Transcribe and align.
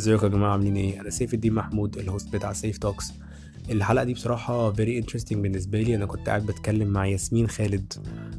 ازيكم 0.00 0.26
يا 0.26 0.30
جماعة؟ 0.32 0.52
عاملين 0.52 0.76
إيه؟ 0.76 1.00
أنا 1.00 1.10
سيف 1.10 1.34
الدين 1.34 1.52
محمود 1.52 1.98
ال 1.98 2.05
host 2.05 2.32
بتاع 2.32 2.52
سيف 2.52 2.78
Talks 2.78 3.12
الحلقة 3.70 4.04
دي 4.04 4.14
بصراحة 4.14 4.72
very 4.72 5.02
interesting 5.04 5.36
بالنسبة 5.36 5.80
لي. 5.80 5.94
أنا 5.94 6.06
كنت 6.06 6.28
قاعد 6.28 6.46
بتكلم 6.46 6.88
مع 6.88 7.06
ياسمين 7.06 7.48
خالد. 7.48 7.92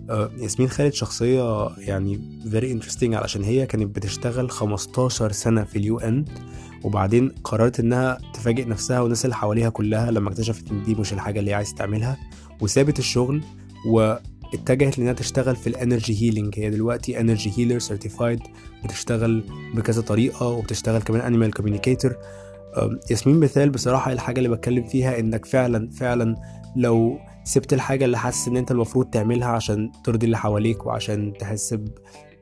آه 0.10 0.32
ياسمين 0.38 0.70
خالد 0.70 0.94
شخصية 0.94 1.70
يعني 1.78 2.20
very 2.46 2.82
interesting 2.84 3.14
علشان 3.14 3.44
هي 3.44 3.66
كانت 3.66 3.96
بتشتغل 3.96 4.50
15 4.50 5.32
سنة 5.32 5.64
في 5.64 5.76
ال 5.76 6.00
UN 6.00 6.26
وبعدين 6.84 7.30
قررت 7.44 7.80
إنها 7.80 8.18
تفاجئ 8.34 8.66
نفسها 8.66 9.00
والناس 9.00 9.26
اللي 9.26 9.36
حواليها 9.36 9.70
كلها 9.70 10.12
لما 10.12 10.30
اكتشفت 10.30 10.72
إن 10.72 10.84
دي 10.84 10.96
مش 10.96 11.14
الحاجة 11.14 11.40
اللي 11.40 11.52
هي 11.52 11.56
عايز 11.56 11.74
تعملها 11.74 12.18
وسابت 12.62 13.00
الشغل 13.00 13.42
واتجهت 13.88 14.98
لإنها 14.98 15.14
تشتغل 15.14 15.56
في 15.56 15.68
ال 15.68 15.75
energy 15.75 16.22
healing 16.22 16.60
هي 16.60 16.70
دلوقتي 16.70 17.20
energy 17.20 17.52
healer 17.58 17.80
certified 17.80 18.40
بتشتغل 18.84 19.44
بكذا 19.76 20.02
طريقة 20.02 20.48
وبتشتغل 20.48 21.02
كمان 21.02 21.22
animal 21.22 21.52
communicator 21.54 22.16
ياسمين 23.12 23.40
مثال 23.40 23.70
بصراحة 23.70 24.12
الحاجة 24.12 24.38
اللي 24.38 24.50
بتكلم 24.50 24.84
فيها 24.88 25.20
إنك 25.20 25.46
فعلا 25.46 25.90
فعلا 25.90 26.36
لو 26.76 27.20
سبت 27.44 27.74
الحاجة 27.74 28.06
اللي 28.06 28.18
حاسس 28.18 28.48
إن 28.48 28.58
أنت 28.58 28.72
المفروض 28.72 29.06
تعملها 29.06 29.48
عشان 29.48 29.92
ترضي 30.04 30.26
اللي 30.26 30.38
حواليك 30.38 30.86
وعشان 30.86 31.34
تحس 31.40 31.76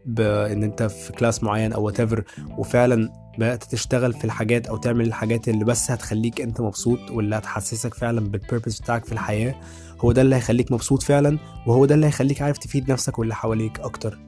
بان 0.05 0.63
أنت 0.63 0.83
في 0.83 1.13
class 1.13 1.43
معين 1.43 1.73
أو 1.73 1.91
whatever 1.91 2.21
وفعلا 2.57 3.09
بدأت 3.37 3.63
تشتغل 3.63 4.13
في 4.13 4.25
الحاجات 4.25 4.67
أو 4.67 4.77
تعمل 4.77 5.07
الحاجات 5.07 5.47
اللي 5.47 5.65
بس 5.65 5.91
هتخليك 5.91 6.41
أنت 6.41 6.61
مبسوط 6.61 6.99
واللي 7.11 7.35
هتحسسك 7.35 7.93
فعلا 7.93 8.21
بال 8.21 8.34
purpose 8.34 8.79
بتاعك 8.79 9.05
في 9.05 9.11
الحياة 9.11 9.55
هو 10.01 10.11
ده 10.11 10.21
اللي 10.21 10.35
هيخليك 10.35 10.71
مبسوط 10.71 11.03
فعلا 11.03 11.39
وهو 11.67 11.85
ده 11.85 11.95
اللي 11.95 12.05
هيخليك 12.05 12.41
عارف 12.41 12.57
تفيد 12.57 12.91
نفسك 12.91 13.19
واللي 13.19 13.35
حواليك 13.35 13.79
أكتر. 13.79 14.19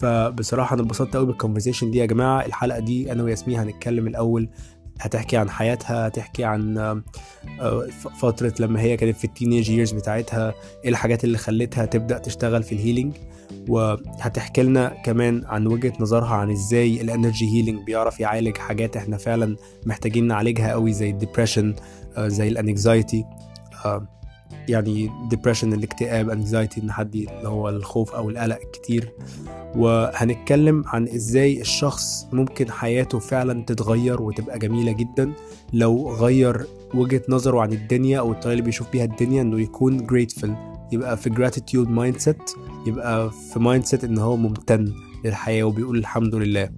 فبصراحة 0.00 0.74
أنا 0.74 0.82
اتبسطت 0.82 1.16
قوي 1.16 1.26
بال 1.26 1.35
conversation 1.35 1.90
دي 1.90 1.98
يا 1.98 2.06
جماعة. 2.06 2.46
الحلقة 2.46 2.78
دي 2.78 3.12
أنا 3.12 3.22
وياسمين 3.22 3.58
هنتكلم 3.58 4.06
الأول 4.06 4.48
هتحكي 5.00 5.36
عن 5.36 5.50
حياتها 5.50 6.06
هتحكي 6.06 6.44
عن 6.44 6.78
آه، 6.78 7.02
آه، 7.60 7.86
فترة 8.20 8.54
لما 8.60 8.80
هي 8.80 8.96
كانت 8.96 9.16
في 9.16 9.24
ال 9.24 9.30
teenage 9.30 9.70
years 9.70 9.92
بتاعتها 9.92 10.54
إيه 10.84 10.90
الحاجات 10.90 11.24
اللي 11.24 11.38
خلتها 11.38 11.84
تبدأ 11.84 12.18
تشتغل 12.18 12.62
في 12.62 12.74
ال 12.74 12.79
healing 12.79 13.14
وهتحكي 13.68 14.62
لنا 14.62 14.88
كمان 15.04 15.44
عن 15.46 15.66
وجهة 15.66 15.92
نظرها 16.00 16.34
عن 16.34 16.50
إزاي 16.50 17.00
ال 17.00 17.07
energy 17.07 17.48
healing 17.48 17.84
بيعرف 17.86 18.20
يعالج 18.20 18.56
حاجات 18.56 18.96
إحنا 18.96 19.16
فعلا 19.16 19.56
محتاجين 19.86 20.26
نعالجها 20.26 20.72
قوي 20.72 20.92
زي 20.92 21.10
ال 21.10 21.16
depression 21.16 21.74
زي 22.18 22.48
ال 22.48 22.57
anxiety 22.57 23.24
يعني 24.68 25.10
depression 25.30 25.72
الاكتئاب 25.72 26.30
anxiety 26.30 26.80
إن 26.82 26.92
حد 26.92 27.14
اللي 27.14 27.48
هو 27.48 27.68
الخوف 27.68 28.14
أو 28.14 28.30
القلق 28.30 28.58
كتير. 28.72 29.12
وهنتكلم 29.76 30.84
عن 30.86 31.08
إزاي 31.08 31.60
الشخص 31.60 32.26
ممكن 32.32 32.70
حياته 32.70 33.18
فعلا 33.18 33.64
تتغير 33.64 34.22
وتبقى 34.22 34.58
جميلة 34.58 34.92
جدا 34.92 35.32
لو 35.72 36.12
غير 36.12 36.66
وجهة 36.94 37.22
نظره 37.28 37.60
عن 37.60 37.72
الدنيا 37.72 38.18
أو 38.18 38.32
الطريقة 38.32 38.52
اللي 38.52 38.62
بيشوف 38.62 38.90
بيها 38.92 39.04
الدنيا 39.04 39.42
إنه 39.42 39.60
يكون 39.60 40.06
grateful 40.06 40.48
يبقى 40.92 41.16
في 41.16 41.30
gratitude 41.30 41.88
mindset 41.88 42.58
يبقى 42.86 43.30
في 43.30 43.58
mindset 43.82 44.04
إن 44.04 44.18
هو 44.18 44.36
ممتن 44.36 44.92
للحياة 45.24 45.64
وبيقول 45.64 45.98
الحمد 45.98 46.34
لله. 46.34 46.70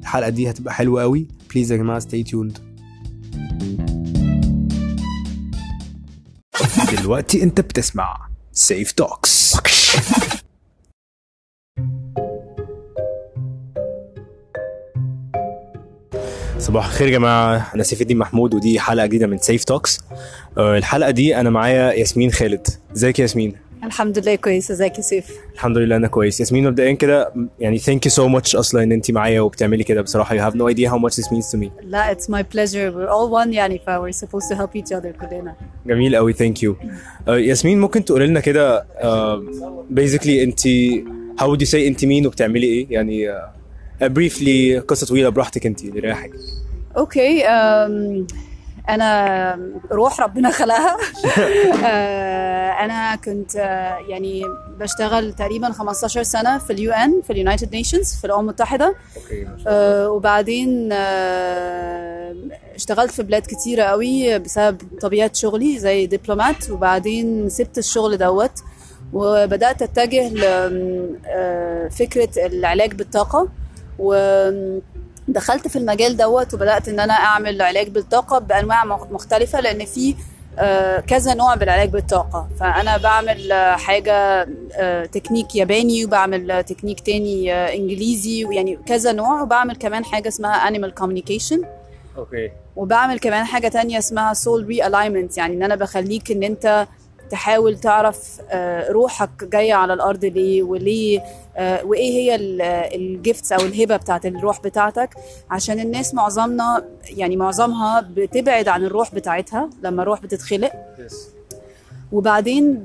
الحلقة 0.00 0.28
دي 0.30 0.50
هتبقى 0.50 0.74
حلوة 0.74 1.02
قوي 1.02 1.28
please 1.52 1.72
يا 1.72 1.76
جماعة 1.76 2.00
stay 2.00 2.24
tuned. 2.30 2.71
دلوقتي 6.96 7.42
انت 7.42 7.60
بتسمع 7.60 8.28
Seif 8.52 8.92
Talks 8.92 9.56
صباح 16.58 16.86
الخير 16.86 17.06
يا 17.08 17.12
جماعة 17.12 17.70
أنا 17.74 17.82
سيف 17.82 18.02
الدين 18.02 18.18
محمود 18.18 18.54
ودي 18.54 18.80
حلقة 18.80 19.06
جديدة 19.06 19.26
من 19.26 19.38
Seif 19.38 19.64
Talks 19.64 20.00
الحلقة 20.58 21.10
دي 21.10 21.36
أنا 21.40 21.50
معايا 21.50 21.92
ياسمين 21.92 22.30
خالد. 22.32 22.66
إزيك 22.96 23.18
يا 23.18 23.22
ياسمين؟ 23.22 23.56
الحمد 23.84 24.18
لله 24.18 24.34
كويسة 24.34 24.72
ازيك 24.74 24.96
يا 24.96 25.02
سيف 25.02 25.30
الحمد 25.54 25.78
لله 25.78 25.96
أنا 25.96 26.08
كويس. 26.08 26.40
ياسمين 26.40 26.66
مبدئيا 26.66 26.92
كده 26.92 27.32
يعني 27.60 27.78
thank 27.78 28.08
you 28.08 28.12
so 28.12 28.22
much 28.38 28.56
أصلا 28.56 28.82
إن 28.82 28.92
أنت 28.92 29.10
معايا 29.10 29.40
وبتعملي 29.40 29.84
كده 29.84 30.02
بصراحة. 30.02 30.36
You 30.36 30.50
have 30.52 30.54
no 30.56 30.62
idea 30.74 30.88
how 30.90 30.98
much 30.98 31.16
this 31.16 31.28
means 31.28 31.50
to 31.52 31.58
me. 31.64 31.68
لا 31.82 32.14
it's 32.14 32.24
my 32.28 32.42
pleasure. 32.42 32.92
We're 32.94 33.10
all 33.12 33.44
one 33.44 33.52
يعني 33.52 33.78
ف 33.78 33.90
we're 33.90 34.18
supposed 34.26 34.48
to 34.52 34.56
help 34.58 34.76
each 34.82 34.96
other 34.98 35.20
كلنا. 35.20 35.54
جميل 35.86 36.16
قوي 36.16 36.32
thank 36.32 36.62
you 36.62 36.76
ياسمين 37.28 37.80
ممكن 37.80 38.04
تقولي 38.04 38.26
لنا 38.26 38.40
كده 38.40 38.86
basically 39.90 40.42
انت 40.42 40.66
how 41.40 41.56
would 41.56 41.60
you 41.60 41.70
say 41.70 41.74
انت 41.74 42.04
مين 42.04 42.26
وبتعملي 42.26 42.66
إيه؟ 42.66 42.86
يعني 42.90 43.28
briefly 44.02 44.78
قصة 44.78 45.06
طويلة 45.06 45.28
براحتك 45.28 45.66
انت 45.66 45.84
اللي 45.84 45.98
يريحك 45.98 46.30
okay 46.96 47.44
أنا 48.88 49.58
روح 49.92 50.20
ربنا 50.20 50.50
خلقها. 50.50 50.96
آه، 51.86 52.41
أنا 52.84 53.16
كنت 53.16 53.56
آه، 53.56 53.98
يعني 54.08 54.42
بشتغل 54.78 55.32
تقريبا 55.32 55.72
15 55.72 56.22
سنة 56.22 56.58
في 56.58 56.72
ال 56.72 56.92
UN 56.92 57.22
في 57.22 57.32
ال 57.32 57.38
United 57.38 57.74
Nations 57.74 58.14
في 58.20 58.24
الأمم 58.26 58.40
المتحدة. 58.40 58.94
okay 59.16 59.46
آه، 59.66 60.10
وبعدين 60.10 60.88
آه، 60.92 62.34
اشتغلت 62.74 63.10
في 63.10 63.22
بلاد 63.22 63.42
كتيرة 63.42 63.82
قوي 63.82 64.38
بسبب 64.38 64.82
طبيعة 65.00 65.30
شغلي 65.34 65.78
زي 65.78 66.06
دبلومات 66.06 66.70
وبعدين 66.70 67.48
سبت 67.48 67.78
الشغل 67.78 68.18
دوت. 68.18 68.52
وبدأت 69.12 69.82
أتجه 69.82 70.28
لفكرة 70.28 72.28
العلاج 72.46 72.94
بالطاقة. 72.94 73.48
ودخلت 73.98 75.68
في 75.68 75.76
المجال 75.76 76.16
دوت 76.16 76.54
وبدأت 76.54 76.88
إن 76.88 77.00
أنا 77.00 77.12
أعمل 77.12 77.62
علاج 77.62 77.88
بالطاقة 77.88 78.38
بأنواع 78.38 78.84
مخ- 78.84 79.10
مختلفة 79.12 79.60
لأن 79.60 79.84
في 79.84 80.14
كذا 81.06 81.34
نوع 81.34 81.54
بالعلاج 81.54 81.88
بالطاقة. 81.88 82.48
فأنا 82.60 82.96
بعمل 82.96 83.52
آه، 83.52 83.76
حاجة 83.76 84.48
آه، 84.72 85.04
تكنيك 85.04 85.56
ياباني 85.56 86.04
وبعمل 86.04 86.50
آه، 86.50 86.60
تكنيك 86.60 87.00
تاني 87.00 87.54
آه، 87.54 87.74
إنجليزي 87.74 88.44
ويعني 88.44 88.78
كذا 88.86 89.12
نوع. 89.12 89.42
وبعمل 89.42 89.76
كمان 89.76 90.04
حاجة 90.04 90.28
اسمها 90.28 90.70
Animal 90.70 90.90
Communication. 91.02 91.64
okay. 92.18 92.50
وبعمل 92.76 93.18
كمان 93.18 93.44
حاجة 93.44 93.68
تانية 93.68 93.98
اسمها 93.98 94.34
soul 94.34 94.64
realignment 94.66 95.38
يعني 95.38 95.54
إن 95.56 95.62
أنا 95.62 95.74
بخليك 95.74 96.30
إن 96.30 96.42
أنت 96.42 96.86
تحاول 97.32 97.78
تعرف 97.78 98.40
آه، 98.50 98.92
روحك 98.92 99.44
جاية 99.44 99.74
على 99.74 99.92
الأرض 99.92 100.24
ليه؟ 100.24 100.62
وليه؟ 100.62 101.22
آه، 101.56 101.84
وإيه 101.84 102.12
هي 102.12 102.36
ال 102.96 103.05
gifts 103.05 103.52
أو 103.52 103.60
الهبة 103.60 103.96
بتاعت 103.96 104.26
الروح 104.26 104.60
بتاعتك؟ 104.60 105.10
عشان 105.50 105.80
الناس 105.80 106.14
معظمنا 106.14 106.84
يعني 107.04 107.36
معظمها 107.36 108.00
بتبعد 108.16 108.68
عن 108.68 108.84
الروح 108.84 109.14
بتاعتها 109.14 109.70
لما 109.82 110.02
الروح 110.02 110.20
بتتخلق. 110.22 110.72
وبعدين 112.12 112.78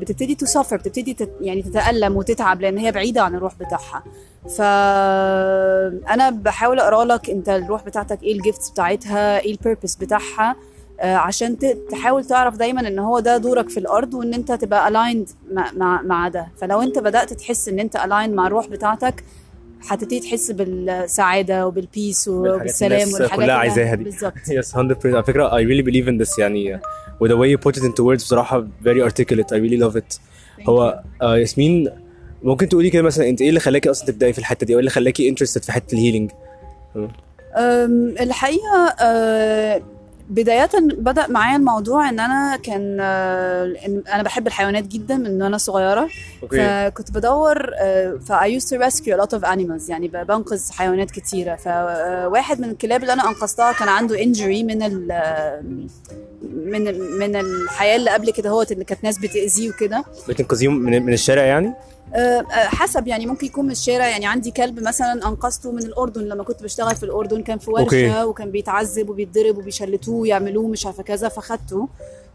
بتبتدي 0.00 0.34
ت 0.34 0.40
suffer 0.40 0.76
بتبتدي 0.76 1.14
تت 1.14 1.30
يعني 1.40 1.62
تتألم 1.62 2.16
وتتعب 2.16 2.60
لأن 2.60 2.78
هي 2.78 2.92
بعيدة 2.92 3.22
عن 3.22 3.34
الروح 3.34 3.54
بتاعها. 3.54 4.02
فأنا 4.56 6.30
بحاول 6.30 6.80
أقرأ 6.80 7.04
لك 7.04 7.30
أنت 7.30 7.48
الروح 7.48 7.84
بتاعتك 7.84 8.22
إيه 8.22 8.32
ال 8.32 8.38
gifts 8.38 8.70
بتاعتها 8.70 9.40
إيه 9.40 9.52
ال 9.52 9.57
purpose 9.57 9.94
بتاعها. 9.94 10.56
عشان 11.02 11.58
ت- 11.58 11.78
تحاول 11.90 12.24
تعرف 12.24 12.56
دايما 12.56 12.88
إن 12.88 12.98
هو 12.98 13.20
ده 13.20 13.36
دورك 13.36 13.68
في 13.68 13.80
الأرض 13.80 14.14
وإن 14.14 14.34
أنت 14.34 14.52
تبقى 14.52 14.88
aligned 14.88 15.28
مع, 15.76 16.02
مع, 16.02 16.28
ده. 16.28 16.46
فلو 16.60 16.82
أنت 16.82 16.98
بدأت 16.98 17.32
تحس 17.32 17.68
إن 17.68 17.78
أنت 17.80 17.96
aligned 17.96 18.34
مع 18.34 18.46
الروح 18.46 18.66
بتاعتك 18.68 19.24
هتبتدي 19.88 20.20
تحس 20.20 20.50
بالسعادة 20.50 21.66
وبال 21.66 21.89
peace 21.89 22.28
وبالسلام 22.28 23.12
والحاجات 23.12 23.44
كلها 23.44 23.54
عايزاها 23.54 23.94
دي. 23.94 24.04
بالظبط. 24.04 24.34
yes 24.50 24.74
100% 24.76 24.78
على 24.78 25.22
فكرة 25.24 25.48
I 25.48 25.62
really 25.66 25.84
believe 25.86 26.06
in 26.08 26.26
this 26.26 26.38
يعني 26.38 26.80
و 27.20 27.28
the 27.28 27.32
way 27.32 27.56
you 27.58 27.60
put 27.68 27.76
it 27.80 27.84
into 27.84 28.00
words 28.02 28.14
بصراحة 28.24 28.66
very 28.84 29.10
articulate. 29.10 29.46
I 29.52 29.56
really 29.56 29.80
love 29.84 29.96
it. 30.00 30.18
هو 30.68 31.02
آه، 31.22 31.36
ياسمين 31.36 31.90
ممكن 32.42 32.68
تقولي 32.68 32.90
كده 32.90 33.02
مثلا 33.02 33.28
أنت 33.28 33.40
إيه 33.42 33.48
اللي 33.48 33.60
خلاكي 33.60 33.90
أصلا 33.90 34.06
تبدأي 34.06 34.32
في 34.32 34.38
الحتة 34.38 34.66
دي؟ 34.66 34.72
أو 34.72 34.78
إيه 34.78 34.80
اللي 34.80 34.90
خلاكي 34.90 35.34
interested 35.34 35.62
في 35.62 35.72
حتة 35.72 35.94
ال 35.94 35.99
healing 35.99 36.30
أم، 37.56 38.14
الحقيقة 38.20 38.94
أه، 39.00 39.82
بداية 40.30 40.70
بدأ 40.98 41.26
معايا 41.26 41.56
الموضوع 41.56 42.08
إن 42.08 42.20
أنا 42.20 42.56
كان 42.56 42.98
أه، 43.00 43.64
إن 43.86 44.02
أنا 44.12 44.22
بحب 44.22 44.46
الحيوانات 44.46 44.84
جدا 44.86 45.16
من 45.16 45.42
وأنا 45.42 45.58
صغيرة. 45.58 46.08
فكنت 46.50 47.10
بدور 47.10 47.70
أه، 47.74 48.18
ف 48.26 48.32
I 48.32 48.46
used 48.60 48.66
to 48.68 48.80
rescue 48.88 49.12
a 49.16 49.22
lot 49.24 49.38
of 49.38 49.44
animals 49.44 49.88
يعني 49.90 50.08
بنقذ 50.08 50.72
حيوانات 50.72 51.10
كتيرة. 51.10 51.56
فواحد 51.56 52.60
من 52.60 52.70
الكلاب 52.70 53.00
اللي 53.02 53.12
أنا 53.12 53.28
أنقذتها 53.28 53.72
كان 53.72 53.88
عنده 53.88 54.16
injury 54.16 54.64
من 54.64 54.82
ال 54.82 55.06
من 56.42 56.88
ال- 56.88 57.18
من 57.18 57.36
الحياة 57.36 57.96
اللي 57.96 58.10
قبل 58.10 58.30
كده 58.32 58.50
هوت 58.50 58.72
اللي 58.72 58.84
كانت 58.84 59.04
ناس 59.04 59.18
بتأذيه 59.18 59.68
وكده. 59.70 60.04
بتنقذيهم 60.28 60.76
من, 60.78 61.02
من 61.02 61.12
الشارع 61.12 61.42
يعني؟ 61.42 61.66
آه، 61.66 61.70
آه، 61.70 61.99
حسب 62.50 63.08
يعني 63.08 63.26
ممكن 63.26 63.46
يكون 63.46 63.64
من 63.64 63.70
الشارع. 63.70 64.08
يعني 64.08 64.26
عندي 64.26 64.50
كلب 64.50 64.80
مثلا 64.80 65.12
أنقذته 65.12 65.72
من 65.72 65.82
الأردن 65.82 66.22
لما 66.24 66.44
كنت 66.44 66.62
بشتغل 66.62 66.96
في 66.96 67.02
الأردن. 67.02 67.42
كان 67.42 67.58
في 67.58 67.70
ورشة 67.70 67.82
أوكي. 67.84 68.22
وكان 68.24 68.50
بيتعذب 68.50 69.10
وبيتضرب 69.10 69.58
وبيشلتوه 69.58 70.14
ويعملوه 70.14 70.68
مش 70.68 70.86
عارفة 70.86 71.02
كذا 71.02 71.28
فخدته 71.28 71.88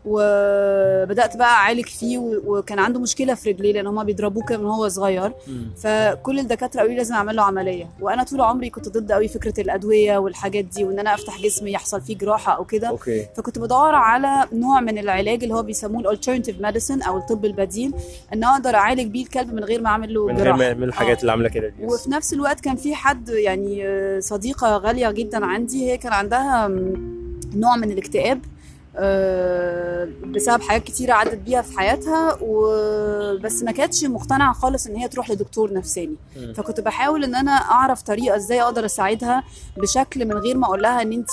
وبدأت 0.06 1.38
بقى 1.38 1.48
أعالج 1.48 1.86
فيه 1.86 2.18
وكان 2.46 2.80
عنده 2.80 3.00
مشكلة 3.00 3.34
في 3.34 3.52
رجليه 3.52 3.74
لأن 3.74 3.88
هما 3.88 4.04
بيضربوه 4.04 4.44
كده 4.46 4.58
من 4.58 4.66
هو 4.66 4.88
صغير. 4.88 5.32
فكل 5.78 6.40
الدكاترة 6.40 6.80
قالوا 6.80 6.92
لي 6.92 6.98
لازم 6.98 7.16
أعمل 7.16 7.36
له 7.36 7.44
عملية. 7.44 7.90
وأنا 8.02 8.24
طول 8.24 8.42
عمري 8.42 8.70
كنت 8.70 8.90
ضد 8.90 9.12
قوي 9.12 9.28
فكرة 9.28 9.62
الأدوية 9.62 10.18
والحاجات 10.18 10.66
دي 10.66 10.84
وإن 10.84 11.00
أنا 11.00 11.14
أفتح 11.14 11.42
جسمي 11.42 11.72
يحصل 11.72 12.02
فيه 12.02 12.18
جراحة 12.18 12.58
أو 12.58 12.66
كده. 12.66 12.92
فكنت 13.36 13.60
بدور 13.60 13.96
على 13.96 14.48
نوع 14.54 14.82
من 14.82 14.98
العلاج 14.98 15.44
اللي 15.44 15.56
هو 15.56 15.64
بيسموه 15.64 16.02
ال 16.02 16.07
alternative 16.07 16.62
medicine 16.62 17.02
أو 17.02 17.18
الطب 17.18 17.46
البديل 17.46 17.94
إن 18.34 18.44
أقدر 18.44 18.76
أعالج 18.76 19.08
بيه 19.08 19.24
الكلب 19.24 19.54
من 19.54 19.64
غير 19.64 19.82
ما 19.82 19.90
أعمل 19.90 20.14
له 20.14 20.28
من 20.28 20.38
غير 20.38 20.54
ما 20.54 20.74
من 20.74 20.84
الحاجات. 20.84 21.22
اللي 21.22 21.32
عاملة 21.32 21.50
كده 21.50 21.68
دي. 21.68 21.86
وفي 21.86 22.12
نفس 22.12 22.34
الوقت 22.34 22.60
كان 22.60 22.76
في 22.76 22.96
حد 22.96 23.30
يعني 23.30 23.88
آه، 23.88 24.20
صديقة 24.20 24.78
غالية 24.78 25.12
جدا 25.12 25.46
عندي 25.46 25.92
هي 25.92 25.98
كان 25.98 26.14
عندها 26.14 26.68
نوع 27.56 27.76
من 27.76 27.92
الاكتئاب. 27.92 28.40
بسبب 30.26 30.62
حاجات 30.62 30.84
كتيرة 30.84 31.14
عدت 31.14 31.36
بيها 31.38 31.62
في 31.62 31.78
حياتها 31.80 32.38
وبس 32.42 33.64
ما 33.64 33.72
كانتش 33.72 34.04
مقتنعة 34.04 34.54
خالص 34.54 34.88
إن 34.88 34.96
هي 34.96 35.08
تروح 35.08 35.32
لدكتور 35.32 35.74
نفساني. 35.74 36.16
فكنت 36.56 36.80
بحاول 36.82 37.24
إن 37.24 37.36
أنا 37.36 37.52
أعرف 37.52 38.02
طريقة 38.02 38.36
إزاي 38.36 38.62
أقدر 38.62 38.86
أساعدها 38.86 39.44
بشكل 39.78 40.26
من 40.26 40.34
غير 40.34 40.58
ما 40.58 40.66
أقول 40.66 40.82
لها 40.82 41.02
إن 41.02 41.14
انت 41.14 41.30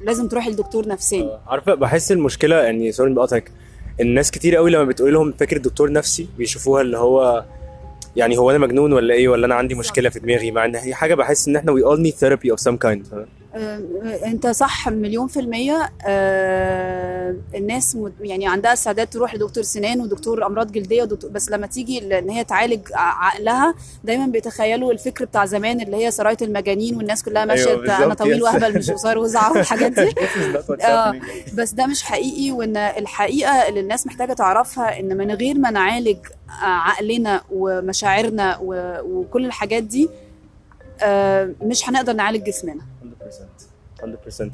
لازم 0.00 0.28
تروحي 0.28 0.50
لدكتور 0.50 0.88
نفساني 0.88 1.22
آه، 1.22 1.40
عارفة 1.46 1.74
بحس 1.74 2.12
المشكلة 2.12 2.56
يعني 2.56 2.92
سوري 2.92 3.06
إني 3.08 3.16
بقاطعك 3.16 3.52
الناس 4.00 4.30
كتير 4.30 4.56
قوي 4.56 4.70
لما 4.70 4.84
بتقول 4.84 5.12
لهم 5.12 5.32
فكرة 5.32 5.58
دكتور 5.58 5.92
نفسي 5.92 6.28
بيشوفوها 6.38 6.82
اللي 6.82 6.98
هو 6.98 7.44
يعني 8.16 8.38
هو 8.38 8.50
أنا 8.50 8.58
مجنون 8.58 8.92
ولا 8.92 9.14
إيه 9.14 9.28
ولا 9.28 9.46
أنا 9.46 9.54
عندي 9.54 9.74
مشكلة 9.74 10.08
في 10.10 10.20
دماغي 10.20 10.50
مع 10.50 10.64
إن 10.64 10.74
هي 10.76 10.94
حاجة 10.94 11.14
بحس 11.14 11.48
إن 11.48 11.56
إحنا 11.56 11.72
we 11.72 11.84
all 11.84 11.98
need 12.00 12.14
therapy 12.14 12.54
of 12.54 12.70
some 12.70 12.76
kind 12.76 13.10
فاهم؟ 13.10 13.12
آه، 13.12 13.26
انت 14.26 14.46
صح 14.46 14.88
مليون 14.88 15.26
في 15.28 15.40
المية 15.40 15.90
آه، 16.06 17.34
الناس 17.54 17.98
يعني 18.20 18.48
عندها 18.48 18.72
استعداد 18.72 19.06
تروح 19.06 19.34
لدكتور 19.34 19.64
سنان 19.64 20.00
ودكتور 20.00 20.46
أمراض 20.46 20.72
جلدية 20.72 21.02
ودكتور 21.02 21.30
بس 21.30 21.50
لما 21.50 21.66
تيجي 21.66 22.18
إن 22.18 22.30
هي 22.30 22.44
تعالج 22.44 22.80
عقلها 22.94 23.74
دايما 24.04 24.26
بيتخيلوا 24.26 24.92
الفكر 24.92 25.24
بتاع 25.24 25.44
زمان 25.44 25.80
اللي 25.80 25.96
هي 25.96 26.10
سراية 26.10 26.36
المجانين 26.42 26.96
والناس 26.96 27.22
كلها 27.22 27.44
ماشية 27.44 27.70
أيوة 27.70 28.04
أنا 28.04 28.14
طويل. 28.14 28.42
وأهبل 28.42 28.78
مش 28.78 28.90
قصير 28.90 29.18
وزعه 29.18 29.52
والحاجات 29.52 29.92
دي 29.92 30.14
آه. 30.84 31.20
بس 31.54 31.72
ده 31.72 31.86
مش 31.86 32.02
حقيقي 32.02 32.50
وإن 32.50 32.76
الحقيقة 32.76 33.68
اللي 33.68 33.80
الناس 33.80 34.06
محتاجة 34.06 34.32
تعرفها 34.32 35.00
إن 35.00 35.16
من 35.16 35.30
غير 35.30 35.58
ما 35.58 35.70
نعالج 35.70 36.18
عقلنا 36.60 37.42
ومشاعرنا 37.50 38.58
وكل 39.02 39.46
الحاجات 39.46 39.82
دي 39.82 40.08
آه، 41.02 41.54
مش 41.62 41.88
هنقدر 41.88 42.12
نعالج 42.12 42.42
جسمنا 42.42 42.82
100% 43.28 44.02
100% 44.02 44.50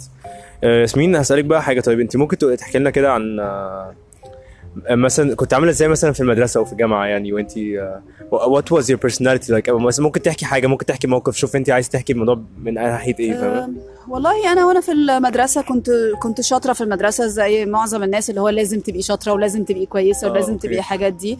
آه، 0.65 0.81
ياسمين 0.81 1.17
هسألك 1.17 1.44
بقى 1.44 1.62
حاجة. 1.62 1.81
طيب 1.81 2.00
انت 2.00 2.17
ممكن 2.17 2.56
تحكي 2.56 2.79
لنا 2.79 2.91
كده 2.91 3.12
عن 3.12 3.41
آه، 3.41 3.94
مثلا 4.91 5.35
كنت 5.37 5.55
عاملة 5.55 5.71
إزاي 5.71 5.88
مثلا 5.88 6.12
في 6.12 6.21
المدرسة 6.21 6.59
أو 6.59 6.65
في 6.65 6.73
الجامعة 6.73 7.06
يعني 7.06 7.32
وانت 7.32 7.59
آه، 7.59 8.03
what 8.61 8.75
was 8.76 8.85
your 8.85 8.97
personality 9.11 9.49
like 9.49 9.69
أو 9.69 9.79
مثلا 9.79 10.05
ممكن 10.05 10.23
تحكي 10.23 10.44
حاجة 10.47 10.67
ممكن 10.67 10.87
تحكي 10.87 11.06
موقف. 11.06 11.37
شوف 11.37 11.56
انت 11.56 11.71
عايز 11.71 11.88
تحكي 11.88 12.12
الموضوع 12.12 12.41
من 12.62 12.75
ناحية 12.75 13.15
إيه 13.21 13.32
فاهمة؟ 13.32 13.65
أم، 13.65 13.76
والله 14.09 14.53
أنا 14.53 14.67
وأنا 14.67 14.81
في 14.81 14.93
المدرسة 14.93 15.62
كنت 15.62 15.91
كنت 16.23 16.41
شاطرة 16.41 16.73
في 16.73 16.81
المدرسة 16.81 17.26
زي 17.26 17.67
معظم 17.67 18.03
الناس 18.03 18.31
اللي 18.31 18.41
هو 18.41 18.49
لازم 18.49 18.81
تبقي 18.81 19.03
شاطرة 19.03 19.32
ولازم 19.32 19.65
تبقي 19.65 19.87
كويسة 19.87 20.26
آه، 20.26 20.31
ولازم. 20.31 20.56
تبقي 20.59 20.79
الحاجات 20.79 21.12
دي. 21.12 21.38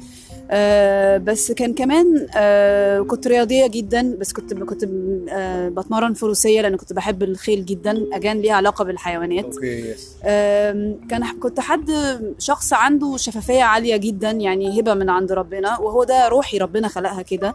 أه 0.51 1.17
بس 1.19 1.53
كان 1.53 1.75
كمان 1.75 2.27
أه 2.37 3.01
كنت 3.01 3.27
رياضية 3.27 3.67
جدا 3.67 4.17
بس 4.21 4.33
كنت 4.33 4.55
كنت 4.55 4.85
أه 5.29 5.69
بتمرن 5.69 6.15
فروسية 6.15 6.61
لأن 6.61 6.77
كنت 6.77 6.93
بحب 6.93 7.23
الخيل 7.23 7.65
جدا. 7.67 8.07
أجان 8.13 8.41
ليها 8.41 8.55
علاقة 8.55 8.85
بالحيوانات. 8.85 9.45
أوكي 9.55 9.95
أم، 10.25 11.01
كان 11.11 11.25
كنت 11.41 11.61
حد 11.61 11.91
شخص 12.39 12.73
عنده 12.73 13.17
شفافية 13.17 13.63
عالية 13.63 13.97
جدا 13.97 14.31
يعني 14.31 14.81
هبة 14.81 14.95
من 14.95 15.11
عند 15.11 15.33
ربنا 15.33 15.79
وهو 15.81 16.05
ده 16.05 16.29
روحي 16.29 16.59
ربنا 16.59 16.89
خلقها 16.89 17.23
كده. 17.23 17.55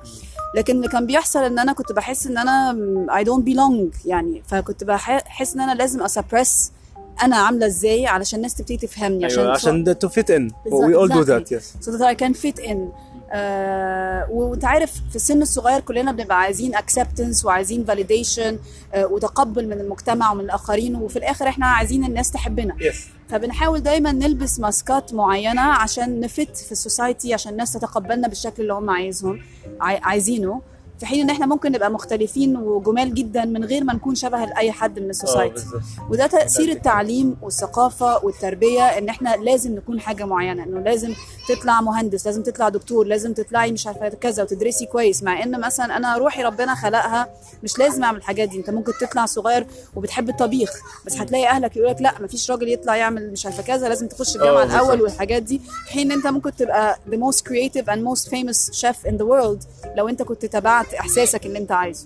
لكن 0.55 0.75
اللي 0.75 0.87
كان 0.87 1.05
بيحصل 1.05 1.43
إن 1.43 1.59
أنا 1.59 1.73
كنت 1.73 1.91
بحس 1.91 2.27
إن 2.27 2.37
أنا 2.37 2.77
I 3.21 3.23
don't 3.25 3.43
belong 3.53 3.97
يعني. 4.05 4.43
فكنت 4.47 4.83
بحس 4.83 5.53
إن 5.55 5.61
أنا 5.61 5.75
لازم 5.75 6.03
أسبرس 6.03 6.71
أنا 7.23 7.35
عاملة 7.37 7.65
إزاي 7.65 8.07
علشان 8.07 8.37
الناس 8.37 8.55
تبتدي 8.55 8.77
تفهمني 8.77 9.25
عشان 9.25 9.39
أيوه 9.39 9.51
عشان 9.53 9.83
in. 9.85 10.53
بالظبط، 10.65 10.83
we 10.85 10.95
all 10.95 11.13
do 11.13 11.25
exactly. 11.25 11.55
that 11.55 11.59
yes. 11.59 11.85
so 11.85 11.91
that 11.91 12.01
I 12.01 12.15
can 12.25 12.33
fit 12.33 12.65
in. 12.69 12.77
آه 13.31 14.27
وأنت 14.31 14.65
عارف 14.65 14.91
في 15.09 15.15
السن 15.15 15.41
الصغير 15.41 15.79
كلنا 15.79 16.11
بنبقى 16.11 16.39
عايزين 16.39 16.75
acceptance 16.75 17.45
وعايزين 17.45 17.85
validation 17.87 18.53
آه 18.93 19.05
وتقبل 19.05 19.67
من 19.67 19.73
المجتمع 19.81 20.31
ومن 20.31 20.43
الآخرين 20.43 20.95
وفي 20.95 21.15
الآخر 21.19 21.47
إحنا 21.47 21.65
عايزين 21.65 22.03
الناس 22.05 22.31
تحبنا. 22.31 22.73
Yes. 22.79 22.95
فبنحاول 23.29 23.79
دايما 23.79 24.11
نلبس 24.11 24.59
ماسكات 24.59 25.13
معينة 25.13 25.61
عشان 25.61 26.19
نفت 26.19 26.57
في 26.57 26.71
السوسايتي 26.71 27.33
عشان 27.33 27.51
الناس 27.51 27.73
تتقبلنا 27.73 28.27
بالشكل 28.27 28.61
اللي 28.63 28.73
هم 28.73 28.89
عايزهم 28.89 29.39
عاي- 29.81 29.99
عايزينه. 30.03 30.61
في 30.99 31.05
حين 31.05 31.21
إن 31.21 31.29
إحنا 31.29 31.45
ممكن 31.45 31.71
نبقى 31.71 31.91
مختلفين 31.91 32.57
وجمال 32.57 33.13
جدا 33.13 33.45
من 33.45 33.65
غير 33.65 33.83
ما 33.83 33.93
نكون 33.93 34.15
شبه 34.15 34.45
لاي 34.45 34.71
حد 34.71 34.99
من 34.99 35.05
آه 35.05 35.09
السوسايتي. 35.09 35.63
وده 36.09 36.27
تأثير 36.27 36.69
التعليم 36.71 37.37
والثقافة 37.41 38.25
والتربية 38.25 38.81
إن 38.81 39.09
إحنا 39.09 39.35
لازم 39.35 39.75
نكون 39.75 39.99
حاجة 39.99 40.25
معينة 40.25 40.63
إنه 40.63 40.79
لازم 40.79 41.13
تطلع 41.49 41.81
مهندس 41.81 42.25
لازم 42.25 42.43
تطلع 42.43 42.69
دكتور 42.69 43.05
لازم 43.05 43.33
تطلعي 43.33 43.71
مش 43.71 43.87
عارفة 43.87 44.09
كذا 44.09 44.43
وتدرسي 44.43 44.85
كويس 44.85 45.23
مع 45.23 45.43
إن 45.43 45.59
مثلا 45.59 45.97
أنا 45.97 46.17
روحي 46.17 46.43
ربنا 46.43 46.75
خلقها 46.75 47.27
مش 47.63 47.79
لازم 47.79 48.03
أعمل 48.03 48.17
الحاجات 48.17 48.49
دي. 48.49 48.57
أنت 48.57 48.69
ممكن 48.69 48.91
تطلع 49.01 49.25
صغير 49.25 49.67
وبتحب 49.95 50.29
الطبيخ 50.29 50.69
بس 51.05 51.17
هتلاقي 51.17 51.47
أهلك 51.47 51.77
يقول 51.77 51.89
لك 51.89 52.01
لا 52.01 52.13
مفيش 52.21 52.51
راجل 52.51 52.69
يطلع 52.69 52.95
يعمل 52.95 53.31
مش 53.31 53.45
عارفة 53.45 53.63
كذا 53.63 53.89
لازم 53.89 54.07
تخش 54.07 54.35
الجامعة 54.35 54.61
آه، 54.61 54.63
الأول 54.63 54.87
بالظبط. 54.87 55.01
والحاجات 55.01 55.43
دي. 55.43 55.61
حين 55.87 56.11
إن 56.11 56.17
أنت 56.17 56.27
ممكن 56.27 56.55
تبقى 56.55 56.99
the 57.11 57.15
most 57.15 57.37
creative 57.39 57.85
and 57.85 57.99
most 58.13 58.29
famous 58.29 58.79
chef 58.81 59.09
in 59.09 59.13
the 59.13 59.25
world 59.25 59.65
لو 59.95 60.09
أنت 60.09 60.21
كنت 60.23 60.45
تبعت 60.89 60.93
إحساسك 61.01 61.45
اللي 61.45 61.59
أنت 61.59 61.71
عايزه. 61.71 62.05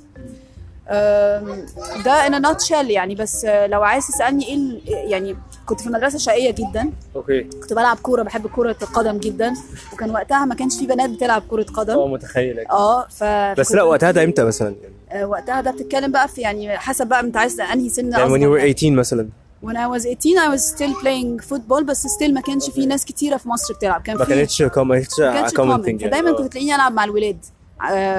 ده 2.06 2.28
a 2.28 2.42
nutshell 2.42 2.72
يعني 2.90 3.16
بس 3.16 3.46
لو 3.46 3.84
عايز 3.84 4.08
تسألني 4.08 4.48
إيه 4.48 4.82
يعني 5.12 5.36
كنت 5.66 5.82
في 5.82 5.90
مدرسة 5.90 6.18
شقية 6.18 6.52
جدا. 6.52 6.92
أوكي. 7.16 7.42
كنت 7.44 7.74
بلعب 7.74 7.98
كورة 7.98 8.24
بحب 8.24 8.48
كرة 8.48 8.76
القدم 8.82 9.18
جدا. 9.18 9.54
وكان 9.94 10.12
وقتها 10.12 10.46
ما 10.46 10.56
كانش 10.56 10.76
في 10.80 10.88
بنات 10.88 11.10
بتلعب 11.10 11.44
كرة 11.50 11.66
آه 11.70 11.74
قدم. 11.74 12.12
متخيل 12.12 12.60
أكيد. 12.60 12.72
أه 12.72 13.08
ف 13.08 13.24
بس 13.60 13.72
لا 13.72 13.84
وقتها 13.84 14.12
ده 14.12 14.24
إمتى 14.24 14.44
مثلا؟ 14.44 14.76
يعني 15.10 15.26
وقتها 15.26 15.62
ده 15.62 15.72
بتتكلم 15.72 16.12
بقى 16.12 16.28
في 16.28 16.42
يعني 16.42 16.78
حسب 16.78 17.08
بقى 17.08 17.20
أنت 17.20 17.38
عايز 17.38 17.62
أنهي 17.62 17.90
سن 17.90 18.12
يعني 18.12 18.30
when 18.30 18.42
you 18.42 18.58
were 18.58 18.60
يعني. 18.60 18.74
18 18.74 18.92
مثلا. 18.92 19.30
When 19.66 19.76
I 19.76 19.88
was 19.98 20.04
18 20.04 20.38
I 20.38 20.58
was 20.58 20.62
still 20.76 20.94
playing 21.04 21.50
football 21.54 21.84
بس 21.84 22.08
still 22.08 22.30
ما 22.32 22.42
كانش 22.42 22.70
في 22.70 22.86
ناس 22.86 23.06
كتيرة 23.06 23.38
في 23.38 23.50
مصر 23.50 23.74
بتلعب. 23.74 24.02
كان 24.02 24.18
ما 24.18 24.26
في 24.26 24.36
كانتش 24.36 24.62
ما 24.62 24.68
كانتش 24.68 25.20
ما 25.20 25.38
common 25.50 25.80
common. 25.80 25.84
thing 25.84 25.88
يعني. 25.88 26.00
فدايما. 26.00 26.32
كنت 26.32 26.52
تلاقيني 26.52 26.76
ألعب 26.76 26.94
مع 26.94 27.04
الولاد. 27.04 27.46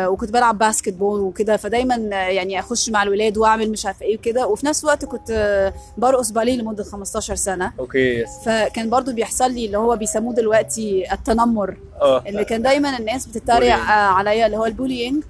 وكنت 0.08 0.30
بلعب 0.30 0.58
basketball 0.58 1.20
وكده 1.20 1.56
فدايما 1.56 1.94
آه، 1.94 2.14
يعني 2.14 2.58
أخش 2.60 2.90
مع 2.90 3.02
الولاد 3.02 3.38
وأعمل 3.38 3.70
مش 3.70 3.86
عارفة 3.86 4.06
إيه 4.06 4.16
وكده. 4.18 4.46
وفي 4.46 4.66
نفس 4.66 4.84
الوقت 4.84 5.04
كنت 5.04 5.30
آه، 5.30 5.74
برقص 5.98 6.30
باليه 6.30 6.56
لمدة 6.56 6.84
15 6.84 7.34
سنة. 7.34 7.72
okay. 7.78 8.24
فكان 8.44 8.90
برضو 8.90 9.12
بيحصل 9.12 9.52
لي 9.52 9.66
اللي 9.66 9.78
هو 9.78 9.96
بيسموه 9.96 10.34
دلوقتي 10.34 11.12
التنمر 11.12 11.76
آه. 12.00 12.22
اللي 12.26 12.44
كان 12.44 12.62
دايما 12.62 12.98
الناس 12.98 13.26
بتتريق. 13.26 13.74
آه، 13.76 13.90
عليا 13.90 14.46
اللي 14.46 14.56
هو 14.56 14.66
ال 14.66 14.72
bullying. 14.72 15.24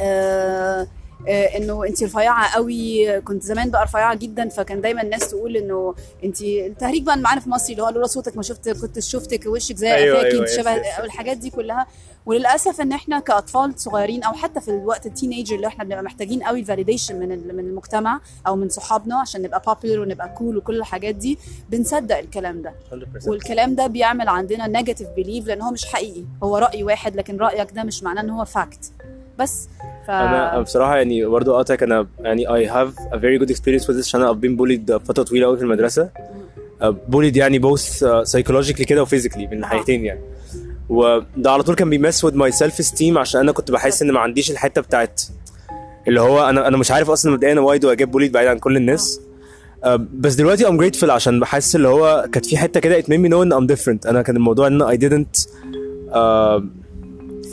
آه، 0.00 0.86
إنه 1.28 1.84
انت 1.86 2.02
رفيعة 2.02 2.54
قوي. 2.54 3.20
كنت 3.20 3.42
زمان 3.42 3.70
بقى 3.70 3.84
رفيعة 3.84 4.14
جدا 4.14 4.48
فكان 4.48 4.80
دايما 4.80 5.02
الناس 5.02 5.30
تقول 5.30 5.56
إنه 5.56 5.94
انت 6.24 6.42
التهريج 6.42 7.02
بقى 7.02 7.16
معانا 7.18 7.40
في 7.40 7.50
مصر 7.50 7.72
اللي 7.72 7.82
هو 7.82 7.88
لولا 7.88 8.06
صوتك 8.06 8.36
ما 8.36 8.42
شفت 8.42 8.68
كنت 8.68 8.98
شفتك 8.98 9.46
وشك 9.46 9.76
زي 9.76 9.94
أيوة، 9.94 10.24
أيوة، 10.24 10.46
شبه 10.46 10.74
yes. 10.76 10.86
الحاجات 11.04 11.36
دي 11.36 11.50
كلها. 11.50 11.86
وللأسف 12.26 12.80
إن 12.80 12.92
إحنا 12.92 13.20
كأطفال 13.20 13.72
صغيرين 13.80 14.22
أو 14.22 14.32
حتى 14.32 14.60
في 14.60 14.68
الوقت 14.70 15.06
ال 15.06 15.12
teenager 15.12 15.56
اللي 15.56 15.66
إحنا 15.66 15.84
بنبقى 15.84 16.02
محتاجين 16.02 16.42
قوي 16.42 16.60
ال 16.60 16.65
validation 16.65 17.18
من 17.18 17.28
من 17.28 17.60
المجتمع 17.60 18.20
أو 18.46 18.56
من 18.56 18.68
صحابنا 18.68 19.20
عشان 19.20 19.42
نبقى 19.42 19.62
popular 19.66 20.00
ونبقى 20.00 20.28
cool 20.28 20.56
وكل 20.56 20.76
الحاجات 20.78 21.14
دي 21.14 21.38
بنصدق 21.70 22.18
الكلام 22.18 22.62
ده. 22.62 22.74
100% 23.24 23.28
والكلام 23.28 23.74
ده 23.74 23.86
بيعمل 23.86 24.28
عندنا 24.28 24.66
negative 24.66 25.08
belief 25.08 25.46
لأن 25.46 25.62
هو 25.62 25.70
مش 25.70 25.84
حقيقي 25.84 26.24
هو 26.42 26.56
رأي 26.58 26.82
واحد 26.82 27.16
لكن 27.16 27.36
رأيك 27.36 27.70
ده 27.72 27.82
مش 27.82 28.02
معناه 28.02 28.22
إن 28.22 28.30
هو 28.30 28.44
fact 28.44 28.92
بس. 29.38 29.68
ف 30.06 30.10
أنا 30.10 30.60
بصراحة 30.60 30.96
يعني 30.96 31.24
برضه 31.24 31.52
قاطعك 31.52 31.82
أنا 31.82 32.06
يعني 32.20 32.46
I 32.46 32.70
have 32.70 32.92
a 33.12 33.16
very 33.16 33.42
good 33.42 33.50
experience 33.50 33.82
with 33.82 33.96
this 33.96 33.98
عشان 33.98 34.34
I've 34.34 34.38
been 34.38 34.60
bullied 34.60 34.96
فترة 34.96 35.22
طويلة 35.22 35.46
قوي 35.46 35.56
في 35.56 35.62
المدرسة. 35.62 36.10
Uh, 36.82 36.86
bullied 37.12 37.36
يعني 37.36 37.60
both 37.60 37.82
uh, 37.82 38.30
psychologically 38.30 38.82
كده 38.84 39.02
و 39.02 39.06
physically 39.06 39.46
من 39.46 39.60
ناحيتين 39.60 40.04
يعني. 40.04 40.20
وده 40.88 41.50
على 41.50 41.62
طول 41.62 41.74
كان 41.74 41.90
بي 41.90 42.02
mess 42.02 42.26
with 42.26 42.32
my 42.34 42.50
self 42.50 42.84
esteem 42.86 43.16
عشان 43.16 43.40
أنا 43.40 43.52
كنت 43.52 43.70
بحس 43.70 44.02
إن 44.02 44.10
ما 44.12 44.20
عنديش 44.20 44.50
الحتة 44.50 44.80
بتاعت 44.80 45.22
اللي 46.08 46.20
هو 46.20 46.48
أنا 46.48 46.68
أنا 46.68 46.76
مش 46.76 46.90
عارف 46.90 47.10
أصلا 47.10 47.32
مبدئيا 47.32 47.60
واي 47.60 47.78
دو 47.78 47.92
أجيب 47.92 48.12
bullied 48.12 48.30
بعيد 48.30 48.48
عن 48.48 48.58
كل 48.58 48.76
الناس. 48.76 49.20
uh, 49.84 49.88
بس 50.12 50.34
دلوقتي 50.34 50.64
I'm 50.64 50.80
grateful 50.80 51.08
عشان 51.10 51.40
بحس 51.40 51.76
اللي 51.76 51.88
هو 51.88 52.28
كانت 52.32 52.46
في 52.46 52.58
حتة 52.58 52.80
كده 52.80 53.02
made 53.02 53.04
me 53.04 53.30
know 53.30 53.34
إن 53.34 53.52
I'm 53.52 53.76
different. 53.76 54.08
أنا 54.08 54.22
كان 54.22 54.36
الموضوع 54.36 54.66
إن 54.66 54.98
didn't 54.98 55.40
uh, 56.10 56.85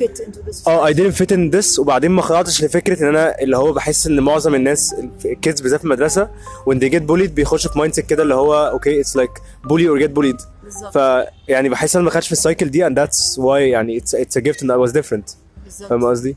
fit 0.05 0.17
into 0.19 0.49
this 0.49 0.67
آه 0.67 0.91
I 0.91 0.93
didn't 0.93 1.15
fit 1.15 1.35
in 1.35 1.55
this 1.59 1.79
وبعدين 1.79 2.11
ما 2.11 2.21
خضعتش 2.21 2.63
لفكرة 2.63 3.01
إن 3.03 3.07
أنا 3.07 3.41
اللي 3.41 3.57
هو 3.57 3.73
بحس 3.73 4.07
إن 4.07 4.19
معظم 4.19 4.55
الناس 4.55 4.95
ال 5.25 5.32
kids 5.32 5.61
بالذات 5.61 5.79
في 5.79 5.85
المدرسة 5.85 6.29
when 6.69 6.73
they 6.75 6.89
get 6.93 7.01
bullied 7.01 7.29
بيخشوا 7.31 7.71
في 7.71 7.79
mindset 7.79 8.05
كده 8.05 8.23
اللي 8.23 8.33
هو 8.35 8.53
okay 8.67 9.03
it's 9.03 9.07
like 9.19 9.41
bully 9.67 9.87
or 9.87 10.03
get 10.03 10.11
bullied. 10.19 10.43
بالظبط. 10.63 10.93
فيعني 10.93 11.69
بحس 11.69 11.95
إن 11.95 11.99
أنا 11.99 12.05
ما 12.05 12.11
خدتش 12.13 12.25
في 12.27 12.31
ال 12.31 12.37
cycle 12.37 12.69
دي 12.69 12.89
and 12.89 12.93
that's 12.93 13.37
why 13.37 13.55
يعني 13.57 13.99
it's 13.99 14.09
it's 14.13 14.41
a 14.41 14.43
gift 14.43 14.59
and 14.63 14.69
I 14.69 14.87
was 14.87 14.93
different. 14.93 15.35
بالظبط. 15.63 15.89
فاهم 15.89 16.05
قصدي؟ 16.05 16.35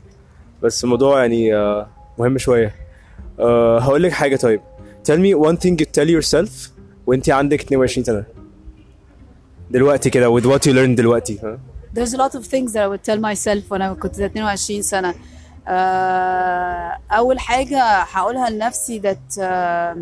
بس 0.63 0.83
الموضوع 0.83 1.19
يعني 1.21 1.55
آه، 1.55 1.87
مهم 2.17 2.37
شوية. 2.37 2.75
آه، 3.39 3.79
هقول 3.79 4.03
لك 4.03 4.11
حاجة 4.11 4.35
طيب. 4.35 4.61
Tell 5.09 5.17
me 5.19 5.47
one 5.49 5.55
thing 5.57 5.71
you 5.81 5.85
tell 5.99 6.09
yourself 6.23 6.49
وانت 7.07 7.29
عندك 7.29 7.61
22 7.61 8.03
سنة. 8.05 8.23
دلوقتي 9.71 10.09
كده 10.09 10.39
with 10.39 10.43
what 10.43 10.59
you 10.59 10.73
learned 10.73 10.95
دلوقتي 10.97 11.39
ها؟ 11.43 11.59
There's 11.94 12.14
a 12.14 12.16
lot 12.16 12.34
of 12.34 12.46
things 12.46 12.72
that 12.72 12.82
I 12.82 12.88
would 12.88 13.04
tell 13.04 13.18
myself 13.18 13.70
وانا 13.70 13.94
كنت 13.94 14.20
22 14.20 14.82
سنة 14.82 15.14
آه، 15.68 16.98
أول 17.10 17.38
حاجة 17.38 17.82
هقولها 17.82 18.50
لنفسي 18.50 19.00
that 19.00 19.38
uh, 19.38 19.96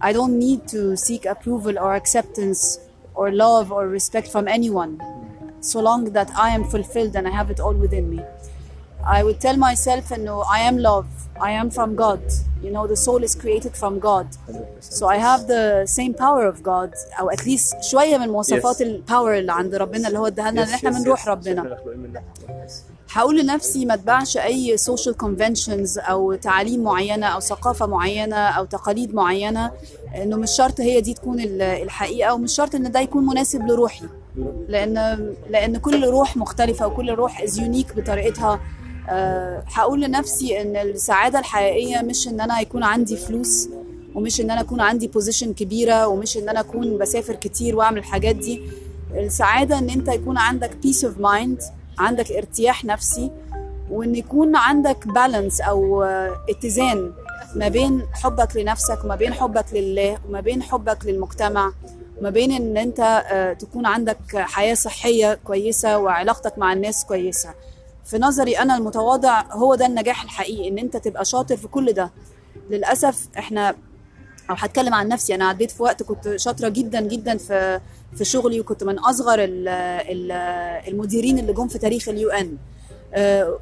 I 0.00 0.12
don't 0.12 0.38
need 0.38 0.68
to 0.68 0.96
seek 0.96 1.26
approval 1.26 1.78
or 1.78 1.94
acceptance 1.94 2.78
or 3.14 3.32
love 3.32 3.72
or 3.72 3.88
respect 3.88 4.28
from 4.28 4.46
anyone 4.48 4.98
so 5.60 5.80
long 5.80 6.04
that 6.12 6.30
I 6.36 6.50
am 6.50 6.64
fulfilled 6.64 7.16
and 7.16 7.26
I 7.26 7.30
have 7.30 7.50
it 7.50 7.60
all 7.60 7.74
within 7.74 8.08
me. 8.10 8.20
I 9.05 9.23
would 9.23 9.39
tell 9.41 9.57
myself 9.57 10.13
انه 10.13 10.43
I 10.43 10.71
am 10.71 10.77
love. 10.77 11.05
I 11.39 11.51
am 11.63 11.69
from 11.77 11.95
God. 11.95 12.23
You 12.63 12.71
know 12.75 12.87
the 12.87 12.95
soul 13.07 13.21
is 13.27 13.35
created 13.43 13.73
from 13.81 13.93
God. 13.99 14.27
So 14.99 15.03
I 15.07 15.17
have 15.17 15.41
the 15.47 15.63
same 15.97 16.13
power 16.13 16.45
of 16.53 16.57
God 16.63 16.91
أو 17.19 17.31
at 17.31 17.39
least 17.45 17.81
شوية 17.91 18.17
من 18.17 18.29
مواصفات. 18.29 18.81
الباور 18.81 19.37
اللي 19.37 19.51
عند 19.53 19.75
ربنا 19.75 20.07
اللي 20.07 20.19
هو 20.19 20.27
اداها 20.27 20.51
لنا 20.51 20.63
إن 20.63 20.69
إحنا 20.69 20.89
من 20.89 21.03
روح 21.05 21.27
ربنا. 21.27 21.77
هقول 23.13 23.39
لنفسي 23.39 23.85
ما 23.85 23.93
اتبعش 23.93 24.37
أي 24.37 24.77
social 24.77 25.13
conventions 25.25 26.09
أو 26.09 26.33
تعاليم 26.35 26.83
معينة 26.83 27.25
أو 27.25 27.39
ثقافة 27.39 27.85
معينة 27.85 28.35
أو 28.35 28.65
تقاليد 28.65 29.15
معينة 29.15 29.71
إنه 30.15 30.37
مش 30.37 30.51
شرط 30.51 30.81
هي 30.81 31.01
دي 31.01 31.13
تكون 31.13 31.39
ال- 31.39 31.61
الحقيقة 31.61 32.33
ومش 32.33 32.55
شرط 32.55 32.75
إن 32.75 32.91
ده 32.91 32.99
يكون 32.99 33.25
مناسب 33.25 33.61
لروحي. 33.67 34.05
لأن 34.67 34.93
لأن 35.49 35.77
كل 35.77 36.05
روح 36.05 36.37
مختلفة 36.37 36.87
وكل 36.87 37.11
روح 37.13 37.41
is 37.41 37.59
unique 37.59 37.95
بطريقتها. 37.95 38.59
هقول 39.73 40.01
لنفسي 40.01 40.61
إن 40.61 40.75
السعادة 40.75 41.39
الحقيقية 41.39 42.01
مش 42.01 42.27
إن 42.27 42.41
أنا 42.41 42.59
يكون 42.59 42.83
عندي 42.83 43.17
فلوس 43.17 43.69
ومش 44.15 44.41
إن 44.41 44.51
أنا 44.51 44.61
أكون 44.61 44.81
عندي 44.81 45.07
position 45.07 45.53
كبيرة 45.53 46.07
ومش 46.07 46.37
إن 46.37 46.49
أنا 46.49 46.59
أكون 46.59 46.97
بسافر 46.97 47.35
كتير 47.35 47.75
وأعمل 47.75 47.97
الحاجات 47.97 48.35
دي. 48.35 48.61
السعادة 49.15 49.77
إن 49.77 49.89
أنت 49.89 50.07
يكون 50.07 50.37
عندك 50.37 50.75
peace 50.75 51.05
of 51.05 51.17
mind 51.19 51.61
عندك 51.99 52.31
ارتياح 52.31 52.85
نفسي 52.85 53.31
وإن 53.91 54.15
يكون 54.15 54.55
عندك 54.55 55.07
balance 55.07 55.61
أو 55.61 56.03
آه، 56.03 56.35
اتزان 56.49 57.11
ما 57.55 57.67
بين 57.67 58.01
حبك 58.13 58.55
لنفسك 58.55 58.99
وما 59.05 59.15
بين 59.15 59.33
حبك 59.33 59.65
لله 59.73 60.17
وما 60.29 60.39
بين 60.39 60.63
حبك 60.63 61.05
للمجتمع 61.05 61.71
وما 62.19 62.29
بين 62.29 62.51
إن 62.51 62.77
أنت 62.77 62.99
آه، 63.31 63.53
تكون 63.53 63.85
عندك 63.85 64.17
حياة 64.35 64.73
صحية 64.73 65.39
كويسة 65.43 65.97
وعلاقتك 65.97 66.57
مع 66.57 66.73
الناس 66.73 67.05
كويسة. 67.05 67.49
في 68.05 68.17
نظري 68.17 68.57
أنا 68.59 68.77
المتواضع 68.77 69.41
هو 69.51 69.75
ده 69.75 69.85
النجاح 69.85 70.23
الحقيقي 70.23 70.67
إن 70.69 70.77
أنت 70.77 70.97
تبقى 70.97 71.25
شاطر 71.25 71.57
في 71.57 71.67
كل 71.67 71.93
ده. 71.93 72.11
للأسف 72.69 73.27
إحنا 73.37 73.69
أو 74.49 74.55
هتكلم 74.57 74.93
عن 74.93 75.07
نفسي 75.07 75.35
أنا 75.35 75.45
عديت 75.45 75.71
في 75.71 75.83
وقت 75.83 76.03
كنت 76.03 76.35
شاطرة 76.35 76.69
جدا 76.69 77.01
جدا 77.01 77.37
في 77.37 77.79
في 78.17 78.25
شغلي 78.25 78.59
وكنت 78.59 78.83
من 78.83 78.99
أصغر 78.99 79.43
ال 79.43 79.67
ال 79.67 80.31
المديرين 80.87 81.39
اللي 81.39 81.53
جم 81.53 81.67
في 81.67 81.77
تاريخ 81.79 82.09
اليو 82.09 82.29
إن. 82.29 82.57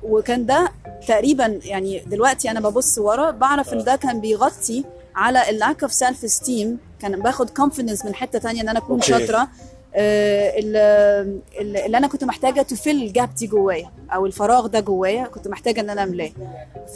وكان 0.03 0.45
ده 0.45 0.71
تقريبا 1.07 1.59
يعني 1.63 1.99
دلوقتي 1.99 2.51
أنا 2.51 2.59
ببص 2.59 2.97
ورا 2.97 3.31
بعرف 3.31 3.73
إن 3.73 3.83
ده 3.83 3.95
كان 3.95 4.21
بيغطي 4.21 4.83
على 5.15 5.49
ال 5.49 5.56
lack 5.56 5.83
of 5.83 5.93
self 5.93 6.23
esteem 6.23 6.77
كان 6.99 7.19
باخد 7.21 7.49
confidence 7.49 8.05
من 8.05 8.15
حتة 8.15 8.39
تانية 8.39 8.61
إن 8.61 8.69
أنا 8.69 8.79
أكون 8.79 8.95
okay. 8.95 9.07
شاطرة. 9.07 9.37
آه، 9.37 9.47
اللي 9.95 11.97
أنا 11.97 12.07
كنت 12.07 12.23
محتاجة 12.23 12.61
ت 12.61 12.67
fill 12.67 12.89
ال 13.03 13.11
gap 13.11 13.35
دي 13.35 13.47
جوايا 13.47 13.89
أو 14.13 14.25
الفراغ 14.25 14.67
ده 14.67 14.79
جوايا 14.79 15.23
كنت 15.23 15.47
محتاجة 15.47 15.81
إن 15.81 15.89
أنا 15.89 16.03
أملاه. 16.03 16.31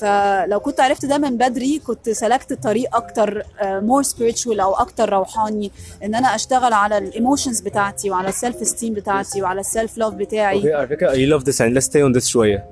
فلو 0.02 0.60
كنت 0.60 0.80
عرفت 0.80 1.06
ده 1.06 1.18
من 1.18 1.38
بدري 1.38 1.80
كنت 1.88 2.10
سلكت 2.10 2.54
طريق 2.54 2.96
أكتر 2.96 3.44
more 3.64 4.04
spiritual 4.04 4.60
أو 4.60 4.74
أكتر 4.74 5.14
روحاني 5.14 5.72
إن 6.04 6.16
أنا 6.16 6.36
أشتغل 6.36 6.74
على 6.74 6.98
ال 6.98 7.05
emotions 7.05 7.62
بتاعتي 7.62 8.10
وعلى 8.12 8.30
ال 8.30 8.36
self 8.36 8.62
esteem 8.62 8.94
بتاعتي 8.94 9.42
وعلى 9.42 9.60
ال 9.60 9.67
self 9.67 9.98
love 9.98 10.14
بتاعي. 10.14 10.58
okay 10.58 10.74
على 10.74 10.88
فكرة 10.88 11.12
I 11.12 11.40
love 11.40 11.44
this 11.46 11.56
and 11.56 11.78
let's 11.78 11.86
stay 11.86 12.10
on 12.10 12.14
this 12.22 12.26
شوية. 12.28 12.66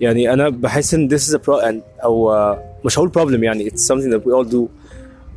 يعني 0.00 0.32
أنا 0.32 0.48
بحس 0.48 0.94
إن 0.94 1.08
pro 1.46 1.62
and 1.62 2.04
أو 2.04 2.32
آه، 2.32 2.64
مش 2.84 2.98
هقول 2.98 3.12
problem 3.18 3.42
يعني 3.42 3.70
it's 3.70 3.82
something 3.82 4.12
that 4.14 4.20
we 4.26 4.32
all 4.32 4.52
do 4.52 4.58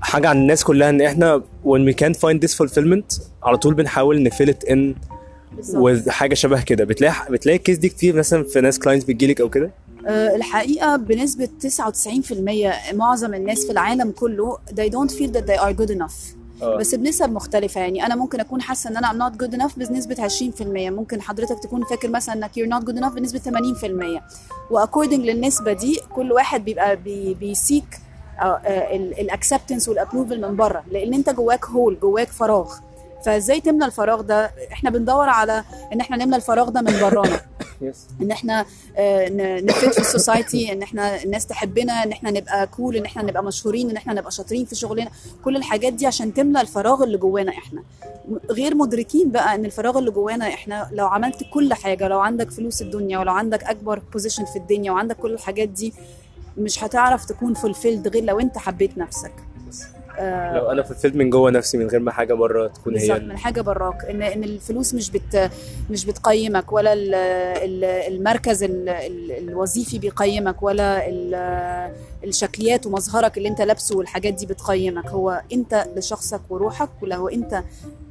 حاجة 0.04 0.28
عن 0.30 0.38
الناس 0.38 0.64
كلها 0.64 0.90
إن 0.90 1.02
إحنا 1.02 1.42
when 1.66 1.90
we 1.90 1.94
can't 2.04 2.16
find 2.18 2.40
this 2.48 2.54
fulfillment 2.58 3.22
على 3.44 3.58
طول 3.58 3.74
بنحاول 3.74 4.24
ن 4.24 4.30
fill 4.30 4.54
it 4.54 4.68
in 4.70 4.96
with 5.74 6.10
حاجة 6.10 6.34
شبه 6.34 6.62
كده. 6.62 6.84
بتلاقي 6.84 7.32
بتلاقي 7.32 7.58
ال 7.58 7.62
case 7.62 7.78
دي 7.78 7.90
كتير 7.90 8.16
مثلا 8.16 8.44
في 8.44 8.62
ناس 8.62 8.80
clients 8.80 9.06
بتجيلك 9.06 9.42
أو 9.42 9.50
كده؟ 9.50 9.72
آه، 10.08 10.36
الحقيقة 10.36 10.96
بنسبة 10.96 11.50
99% 11.60 12.94
معظم 12.94 13.34
الناس 13.34 13.66
في 13.66 13.72
العالم 13.72 14.12
كله 14.12 14.58
they 14.72 14.90
don't 14.90 15.12
feel 15.12 15.30
that 15.34 15.44
they 15.48 15.60
are 15.60 15.74
good 15.82 15.96
enough. 15.98 16.14
آه. 16.62 16.78
بس 16.78 16.96
بنسب 16.96 17.30
مختلفة. 17.32 17.82
يعني 17.82 18.06
أنا 18.06 18.16
ممكن 18.16 18.40
أكون 18.40 18.62
حاسة 18.62 18.90
إن 18.90 18.98
أنا 18.98 19.08
I'm 19.08 19.32
not 19.32 19.38
good 19.46 19.58
enough 19.60 19.78
بنسبة 19.78 20.28
20% 20.28 20.62
ممكن 20.92 21.22
حضرتك 21.22 21.60
تكون 21.64 21.84
فاكر 21.84 22.10
مثلا 22.10 22.36
إنك 22.36 22.52
you're 22.52 22.70
not 22.80 22.86
good 22.90 22.98
enough 23.00 23.16
بنسبة 23.16 23.40
80% 23.40 24.22
و 24.72 24.77
according 24.77 25.26
للنسبة 25.26 25.74
دي 25.74 26.00
كل 26.16 26.32
واحد 26.32 26.66
بيبقى 26.66 26.96
بي 26.96 27.34
بي 27.34 27.50
seek 27.50 27.84
ال 29.20 29.26
acceptance 29.26 29.90
وال 29.90 30.00
approval 30.00 30.42
من 30.42 30.56
بره 30.56 30.84
لأن 30.92 31.14
أنت 31.14 31.30
جواك 31.30 31.66
hole 31.66 32.00
جواك 32.00 32.28
فراغ. 32.28 32.74
فإزاي 33.26 33.62
تملى 33.62 33.86
الفراغ 33.86 34.22
ده؟ 34.22 34.52
إحنا 34.72 34.90
بندور 34.90 35.30
على 35.30 35.64
إن 35.94 36.00
إحنا 36.00 36.18
نملى 36.18 36.36
الفراغ 36.36 36.70
ده 36.70 36.82
من 36.82 37.00
برانا. 37.02 37.42
إن 38.22 38.32
إحنا 38.32 38.66
آه، 38.98 39.30
نفيد 39.60 39.92
في 39.92 40.00
ال 40.00 40.09
society 40.09 40.72
إن 40.72 40.82
إحنا 40.82 41.24
الناس 41.24 41.48
تحبنا 41.48 42.04
إن 42.04 42.12
إحنا 42.12 42.32
نبقى 42.32 42.68
cool 42.68 42.96
إن 42.96 43.06
إحنا 43.06 43.24
نبقى 43.24 43.44
مشهورين 43.44 43.90
إن 43.90 43.96
إحنا 43.98 44.14
نبقى 44.14 44.32
شاطرين 44.32 44.66
في 44.66 44.76
شغلنا. 44.76 45.10
كل 45.44 45.56
الحاجات 45.56 45.94
دي 45.94 46.08
عشان 46.08 46.34
تملى 46.34 46.62
الفراغ 46.62 47.04
اللي 47.04 47.18
جوانا 47.18 47.52
إحنا. 47.52 47.84
غير 48.50 48.76
مدركين 48.76 49.32
بقى 49.32 49.56
إن 49.56 49.66
الفراغ 49.66 49.98
اللي 49.98 50.12
جوانا 50.12 50.48
إحنا 50.48 50.90
لو 50.92 51.08
عملت 51.08 51.44
كل 51.54 51.74
حاجة 51.74 52.08
لو 52.08 52.20
عندك 52.20 52.52
فلوس 52.52 52.82
الدنيا 52.82 53.20
ولو 53.20 53.32
عندك 53.32 53.64
أكبر 53.64 54.02
position 54.14 54.46
في 54.46 54.56
الدنيا 54.56 54.92
وعندك 54.92 55.16
كل 55.16 55.34
الحاجات 55.34 55.70
دي 55.70 55.94
مش 56.58 56.84
هتعرف 56.84 57.26
تكون 57.26 57.54
fulfilled 57.54 58.08
غير 58.08 58.24
لو 58.24 58.40
انت 58.40 58.58
حبيت 58.58 58.98
نفسك. 58.98 59.32
آه، 60.20 60.58
لو 60.58 60.72
أنا 60.72 60.84
fulfilled 60.84 61.16
من 61.16 61.30
جوه 61.30 61.52
نفسي 61.52 61.78
من 61.78 61.88
غير 61.88 62.00
ما 62.00 62.12
حاجة 62.12 62.34
بره 62.34 62.68
تكون 62.68 62.98
هي. 62.98 63.20
من 63.20 63.38
حاجة 63.38 63.62
براك. 63.62 64.06
ان 64.06 64.22
إن 64.22 64.44
الفلوس 64.44 64.94
مش 64.94 65.12
بت 65.12 65.52
مش 65.90 66.06
بتقيمك 66.06 66.72
ولا 66.74 66.94
ال- 66.94 67.16
ال- 67.16 68.14
المركز 68.14 68.64
ال- 68.64 68.90
ال- 68.90 69.32
الوظيفي 69.50 70.00
بيقيمك 70.00 70.64
ولا 70.64 71.10
ال- 71.10 71.94
الشكليات 72.24 72.86
ومظهرك 72.86 73.38
اللي 73.38 73.50
انت 73.50 73.62
لابسه 73.62 73.98
والحاجات 73.98 74.34
دي 74.34 74.46
بتقيمك. 74.46 75.08
هو 75.08 75.42
انت 75.54 75.88
لشخصك 75.96 76.42
وروحك 76.50 76.90
ولو 77.02 77.28
انت 77.28 77.64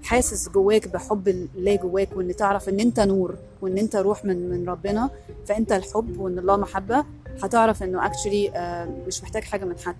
حاسس 0.02 0.48
جواك 0.48 0.88
بحب 0.88 1.28
الله 1.28 1.76
جواك 1.76 2.08
وإن 2.16 2.36
تعرف 2.36 2.68
إن 2.68 2.80
أنت 2.80 3.00
نور 3.00 3.34
وإن 3.60 3.78
أنت 3.78 3.96
روح 3.96 4.24
من 4.24 4.50
من 4.50 4.68
ربنا. 4.68 5.10
فأنت 5.46 5.72
الحب 5.72 6.18
وإن 6.20 6.38
الله 6.38 6.56
محبة 6.56 7.04
هتعرف 7.42 7.82
إنه 7.82 8.06
actually 8.06 8.50
مش 9.06 9.22
محتاج 9.22 9.42
حاجة 9.44 9.64
من 9.64 9.74
حد. 9.84 9.94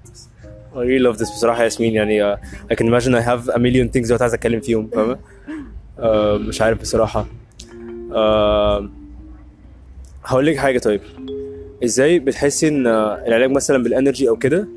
I 0.74 0.74
really 0.74 1.02
love 1.12 1.18
this 1.18 1.32
بصراحة 1.32 1.62
ياسمين 1.64 1.94
يعني 1.94 2.34
uh, 2.36 2.38
I 2.72 2.74
can 2.76 2.86
imagine 2.86 3.12
I 3.14 3.22
have 3.28 3.48
a 3.54 3.58
million 3.58 3.88
things 3.92 4.06
دلوقتي 4.06 4.22
عايز 4.24 4.34
أتكلم 4.34 4.60
فيهم 4.60 4.88
فاهمة؟ 4.94 5.18
uh, 5.98 6.02
مش 6.48 6.62
عارف 6.62 6.80
بصراحة. 6.80 7.26
uh, 8.10 8.82
هقول 10.24 10.46
لك 10.46 10.56
حاجة 10.56 10.78
طيب. 10.78 11.00
إزاي 11.84 12.18
بتحسي 12.18 12.68
إن 12.68 12.84
uh, 12.84 12.88
العلاج 13.26 13.50
مثلا 13.50 13.82
بال 13.82 13.94
energy 13.94 14.28
أو 14.28 14.36
كده؟ 14.36 14.68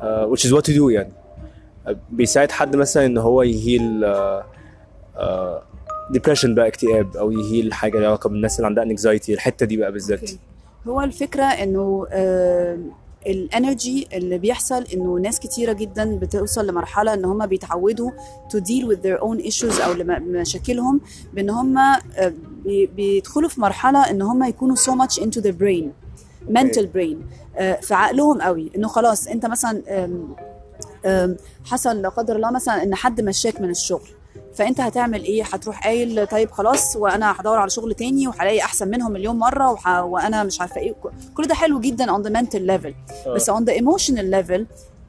uh, 0.00 0.04
which 0.36 0.40
is 0.48 0.52
what 0.52 0.62
to 0.62 0.72
do 0.76 0.90
يعني. 0.90 1.12
uh, 1.86 1.92
بيساعد 2.10 2.50
حد 2.50 2.76
مثلا 2.76 3.06
إن 3.06 3.18
هو 3.18 3.42
ي 3.42 3.54
heal 3.54 4.04
uh, 4.04 4.42
uh, 5.18 5.60
depression 6.16 6.46
بقى 6.48 6.66
اكتئاب 6.68 7.16
أو 7.16 7.32
ي 7.32 7.40
heal 7.40 7.72
حاجة 7.72 7.98
لها 7.98 8.06
علاقة 8.08 8.28
بالناس 8.30 8.56
اللي 8.60 8.66
عندها 8.66 8.84
anxiety 8.96 9.30
الحتة 9.30 9.66
دي 9.66 9.76
بقى 9.76 9.92
بالذات. 9.92 10.20
okay. 10.20 10.38
هو 10.88 11.00
الفكرة 11.00 11.44
إنه 11.44 12.06
آه، 12.10 12.78
ال 13.26 13.38
energy 13.38 14.08
اللي 14.12 14.38
بيحصل 14.38 14.84
إنه 14.94 15.14
ناس 15.18 15.40
كتيرة 15.40 15.72
جدا 15.72 16.16
بتوصل 16.18 16.66
لمرحلة 16.66 17.14
إن 17.14 17.24
هم 17.24 17.46
بيتعودوا 17.46 18.10
to 18.54 18.56
deal 18.60 18.86
with 18.88 18.98
their 19.02 19.20
own 19.22 19.46
issues 19.52 19.80
أو 19.80 19.94
مشاكلهم 20.20 21.00
بإن 21.34 21.50
هم 21.50 21.78
آه، 21.78 22.32
بي- 22.64 22.86
بيدخلوا 22.86 23.48
في 23.48 23.60
مرحلة 23.60 24.10
إن 24.10 24.22
هم 24.22 24.44
يكونوا 24.44 24.76
so 24.76 24.90
much 24.90 25.20
into 25.22 25.40
their 25.40 25.54
brain 25.62 25.84
mental 26.50 26.86
brain 26.96 27.16
آه، 27.56 27.80
في 27.80 27.94
عقلهم 27.94 28.42
قوي. 28.42 28.70
إنه 28.76 28.88
خلاص 28.88 29.26
أنت 29.26 29.46
مثلا 29.46 29.82
حصل 31.64 32.02
لا 32.02 32.08
قدر 32.08 32.36
الله 32.36 32.50
مثلا 32.50 32.82
إن 32.82 32.94
حد 32.94 33.20
مشاك 33.20 33.60
من 33.60 33.70
الشغل. 33.70 34.08
فانت 34.56 34.80
هتعمل 34.80 35.24
إيه 35.24 35.42
هتروح 35.44 35.84
قايل 35.84 36.26
طيب 36.26 36.50
خلاص 36.50 36.96
وأنا 36.96 37.34
هدور 37.40 37.58
على 37.58 37.70
شغل 37.70 37.94
تاني 37.94 38.28
وهلاقي 38.28 38.60
احسن 38.60 38.88
منهم 38.88 39.12
مليون 39.12 39.36
مره 39.36 39.70
وح... 39.72 39.88
وأنا 39.88 40.44
مش 40.44 40.60
عارفه 40.60 40.80
إيه 40.80 40.94
كل 41.34 41.46
ده 41.46 41.54
حلو 41.54 41.80
جدا 41.80 42.06
on 42.06 42.22
the 42.26 42.30
mental 42.30 42.60
level 42.60 42.92
بس 43.28 43.50
on 43.50 43.62
the 43.64 43.72
emotional 43.82 44.24
level 44.34 44.60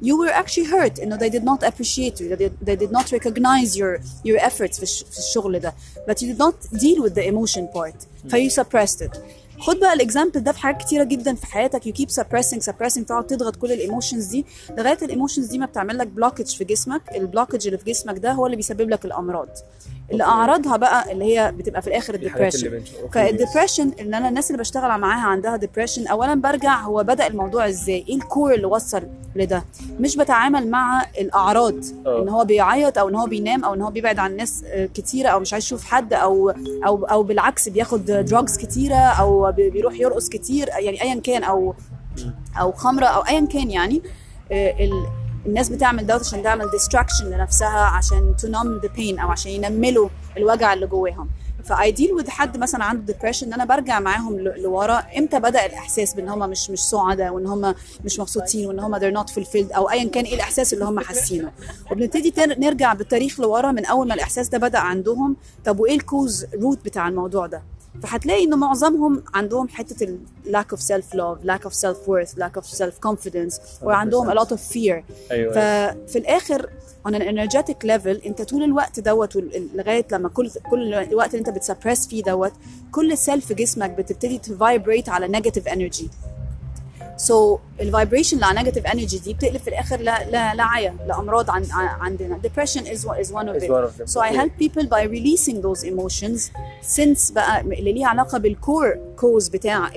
you 0.03 0.15
were 0.21 0.33
actually 0.41 0.65
hurt 0.73 1.01
انه 1.01 1.17
they 1.17 1.31
did 1.31 1.43
not 1.43 1.67
appreciate 1.67 2.19
you 2.19 2.29
they 2.29 2.37
did, 2.43 2.67
they 2.69 2.75
did 2.85 2.91
not 2.91 3.05
recognize 3.17 3.75
your 3.77 3.99
your 4.27 4.39
efforts 4.49 4.79
في 4.79 5.17
الشغل 5.17 5.59
ده 5.59 5.73
but 6.09 6.13
you 6.13 6.33
did 6.33 6.39
not 6.39 6.77
deal 6.79 7.03
with 7.03 7.13
the 7.13 7.25
emotion 7.31 7.63
part 7.77 8.29
ف 8.29 8.35
you 8.35 8.49
suppressed 8.61 9.01
it 9.07 9.17
خد 9.59 9.79
بقى 9.79 9.93
ال 9.93 9.99
example 9.99 10.39
ده 10.39 10.51
في 10.51 10.59
حاجات 10.59 10.81
كتيرة 10.81 11.03
جدا 11.03 11.35
في 11.35 11.45
حياتك. 11.45 11.83
You 11.83 11.91
keep 12.01 12.09
suppressing 12.21 12.59
suppressing 12.71 13.05
تقعد 13.05 13.27
تضغط 13.27 13.55
كل 13.55 13.71
ال 13.71 13.77
emotions 13.77 14.25
دي. 14.25 14.45
لغاية 14.77 14.97
ال 15.01 15.06
emotions 15.06 15.45
دي 15.47 15.57
ما 15.57 15.65
بتعمل 15.65 15.97
لك 15.97 16.07
blockage 16.07 16.45
في 16.55 16.63
جسمك. 16.63 17.01
ال 17.15 17.21
blockage 17.21 17.67
اللي 17.67 17.77
في 17.77 17.85
جسمك 17.85 18.17
ده 18.17 18.31
هو 18.31 18.45
اللي 18.45 18.55
بيسبب 18.57 18.89
لك 18.89 19.05
الأمراض. 19.05 19.49
اللي 20.11 20.23
أعراضها 20.23 20.77
بقى 20.77 21.11
اللي 21.11 21.25
هي 21.25 21.51
بتبقى 21.57 21.81
في 21.81 21.87
الآخر 21.87 22.13
ال 22.13 22.18
depression. 22.18 22.67
فال 23.13 23.26
depression 23.26 23.91
إن 24.01 24.13
أنا 24.13 24.29
الناس 24.29 24.51
اللي 24.51 24.59
بشتغل 24.59 24.99
معاها 24.99 25.27
عندها 25.27 25.55
depression 25.55 26.07
اولا 26.07 26.33
برجع 26.41 26.81
هو 26.81 27.03
بدأ 27.03 27.27
الموضوع 27.27 27.67
إزاي؟ 27.67 28.05
إيه 28.09 28.15
ال 28.15 28.23
core 28.23 28.53
اللي 28.53 28.67
وصل 28.67 29.01
لده؟ 29.35 29.63
مش 29.99 30.15
بتعامل 30.17 30.67
مع 30.69 31.05
الأعراض 31.19 31.75
آه. 32.05 32.21
إن 32.23 32.29
هو 32.29 32.45
بيعيط 32.45 32.97
أو 32.97 33.09
إن 33.09 33.15
هو 33.15 33.25
بينام 33.25 33.63
أو 33.65 33.73
إن 33.73 33.81
هو 33.81 33.91
بيبعد 33.91 34.19
عن 34.19 34.35
ناس 34.35 34.63
آه، 34.67 34.85
كتيرة 34.85 35.29
أو 35.29 35.39
مش 35.39 35.53
عايز 35.53 35.63
يشوف 35.65 35.85
حد 35.85 36.13
أو 36.13 36.49
أو 36.85 37.05
أو 37.05 37.23
بالعكس 37.23 37.69
بياخد 37.69 38.05
drugs 38.05 38.57
كتيرة 38.57 38.95
أو 38.95 39.51
بي- 39.51 39.69
بيروح 39.69 39.93
يرقص 39.99 40.29
كتير 40.29 40.67
يعني 40.67 41.01
ايا 41.01 41.15
كان 41.19 41.43
أو 41.43 41.75
أو 42.59 42.71
خمرة 42.71 43.05
أو 43.05 43.21
ايا 43.21 43.45
كان 43.45 43.71
يعني 43.71 44.01
آه، 44.51 44.89
الناس 45.47 45.69
بتعمل 45.69 46.07
دوت 46.07 46.19
عشان 46.19 46.43
تعمل 46.43 46.71
distraction 46.71 47.25
لنفسها 47.25 47.79
عشان 47.79 48.35
to 48.41 48.45
numb 48.45 48.85
the 48.85 48.89
pain 48.97 49.21
أو 49.21 49.31
عشان 49.31 49.51
ينملوا 49.51 50.09
الوجع 50.37 50.73
اللي 50.73 50.87
جواهم. 50.87 51.29
ف 51.63 51.72
I 51.72 51.80
deal 51.80 52.13
with 52.13 52.29
حد 52.29 52.57
مثلا 52.57 52.83
عنده 52.83 53.13
depression 53.13 53.47
ان 53.47 53.53
أنا 53.53 53.65
برجع 53.65 53.99
معاهم 53.99 54.39
لورا. 54.39 55.03
إمتى 55.17 55.39
بدأ 55.39 55.65
الإحساس 55.65 56.13
بإن 56.13 56.29
هم 56.29 56.49
مش 56.49 56.69
مش 56.69 56.79
سعداء 56.79 57.33
وإن 57.33 57.45
هم 57.47 57.75
مش 58.05 58.19
مبسوطين 58.19 58.67
وإن 58.67 58.79
هم 58.79 58.95
they're 58.99 59.19
not 59.23 59.29
fulfilled 59.33 59.75
أو 59.75 59.89
ايا 59.89 60.09
كان 60.09 60.25
إيه 60.25 60.35
الإحساس 60.35 60.73
اللي 60.73 60.85
هم 60.85 60.99
حاسينه؟ 60.99 61.51
وبنبتدي 61.91 62.33
نرجع 62.37 62.93
بالتاريخ 62.93 63.39
لورا 63.39 63.71
من 63.71 63.85
أول 63.85 64.07
ما 64.07 64.13
الإحساس 64.13 64.49
ده 64.49 64.57
بدأ 64.57 64.79
عندهم. 64.79 65.35
طب 65.65 65.79
وإيه 65.79 65.95
ال 65.95 66.04
cause 66.04 66.45
root 66.61 66.85
بتاع 66.85 67.07
الموضوع 67.07 67.45
ده؟ 67.47 67.61
فهتلاقي 68.03 68.43
ان 68.43 68.59
معظمهم 68.59 69.23
عندهم 69.33 69.67
حتة 69.67 70.03
ال 70.03 70.19
lack 70.47 70.77
of 70.77 70.79
self 70.79 71.15
love 71.15 71.47
lack 71.47 71.69
of 71.69 71.73
self 71.73 72.07
worth 72.07 72.37
lack 72.39 72.61
of 72.61 72.65
self 72.65 73.09
confidence 73.09 73.59
وعندهم 73.83 74.31
a 74.31 74.33
lot 74.39 74.47
of 74.47 74.57
fear. 74.73 75.03
أيوه. 75.31 75.53
ففي 75.53 76.17
الآخر 76.17 76.69
on 77.07 77.11
an 77.11 77.21
energetic 77.21 77.87
level 77.87 78.25
أنت 78.25 78.41
طول 78.41 78.63
الوقت 78.63 78.99
دوت 78.99 79.35
لغاية 79.75 80.05
لما 80.11 80.29
كل 80.29 80.49
كل 80.71 80.93
الوقت 80.93 81.35
اللي 81.35 81.47
أنت 81.47 81.57
بت 81.57 81.67
suppress 81.67 82.07
فيه 82.07 82.23
دوت 82.23 82.53
كل 82.91 83.17
cell 83.17 83.41
في 83.41 83.53
جسمك 83.53 83.89
بتبتدي 83.89 84.37
ت 84.37 84.46
vibrate 84.46 85.09
على 85.09 85.27
negative 85.27 85.67
energy 85.67 86.09
so 87.17 87.59
ال 87.81 87.87
vibration 87.87 88.35
اللي 88.37 88.45
على 88.45 88.57
negative 88.59 88.85
energy 88.85 89.19
دي 89.19 89.33
بتقلب 89.33 89.57
في 89.57 89.67
الآخر 89.67 89.99
لا 90.01 90.29
لا 90.29 90.55
لعيا 90.55 90.95
لامراض 91.07 91.49
عن 91.49 91.65
عن- 91.71 91.87
عندنا. 92.01 92.39
Depression 92.43 92.81
is 92.81 92.99
one, 93.05 93.25
is 93.25 93.31
one 93.31 93.47
of 93.47 93.55
Is 93.55 93.63
it. 93.63 93.69
one 93.69 93.83
of 93.89 93.97
them. 93.97 94.07
so 94.07 94.19
I 94.21 94.29
Okay. 94.29 94.37
help 94.39 94.51
people 94.63 94.85
by 94.87 95.03
releasing 95.17 95.61
those 95.61 95.83
emotions 95.83 96.39
since 96.97 97.33
بقى 97.33 97.61
اللي 97.61 97.93
ليه 97.93 98.05
علاقة 98.07 98.37
بال 98.37 98.57
core 98.57 98.97
cause 99.19 99.47
بتاع 99.47 99.91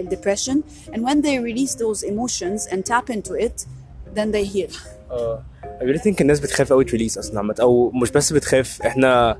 ال 0.00 0.06
depression 0.06 0.62
and 0.92 0.96
when 0.98 1.16
they 1.22 1.38
release 1.52 1.74
those 1.74 2.02
emotions 2.04 2.72
and 2.72 2.78
tap 2.92 3.14
into 3.14 3.32
it 3.46 3.66
then 4.16 4.32
they 4.34 4.44
heal. 4.54 4.76
آه. 5.10 5.42
I 5.80 5.84
really 5.84 6.02
think 6.02 6.20
الناس 6.20 6.40
بتخاف 6.40 6.72
قوي 6.72 6.84
ت 6.84 6.88
release 6.88 7.18
أصلا 7.18 7.38
عامة 7.38 7.54
أو 7.60 7.90
مش 7.90 8.10
بس 8.10 8.32
بتخاف 8.32 8.82
إحنا 8.82 9.38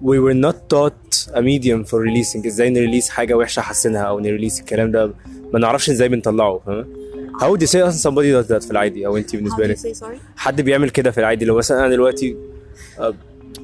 we 0.00 0.18
were 0.18 0.34
not 0.46 0.56
taught 0.68 1.28
a 1.34 1.42
medium 1.42 1.84
for 1.84 1.98
releasing. 2.00 2.46
إزاي 2.46 2.70
ن 2.70 2.75
release 2.75 3.08
حاجة 3.08 3.34
وحشة 3.34 3.60
حسنها 3.60 4.02
أو 4.02 4.20
ن 4.20 4.25
release 4.25 4.60
الكلام 4.60 4.90
ده؟ 4.90 5.12
ما 5.52 5.58
نعرفش 5.58 5.90
إزاي 5.90 6.08
بنطلعه 6.08 6.60
فاهم 6.66 6.86
How 7.40 7.44
would 7.44 7.62
you 7.62 7.66
say 7.66 7.76
أصلا 7.76 8.10
somebody 8.10 8.44
does 8.44 8.48
that 8.50 8.64
في 8.64 8.70
العادي 8.70 9.06
أو 9.06 9.16
انت 9.16 9.36
you 9.36 9.58
لك? 9.60 9.78
حد 10.36 10.60
بيعمل 10.60 10.90
كده 10.90 11.10
في 11.10 11.20
العادي؟ 11.20 11.44
لو 11.44 11.56
مثلا 11.56 11.80
أنا 11.80 11.88
دلوقتي 11.88 12.36
آه، 12.98 13.14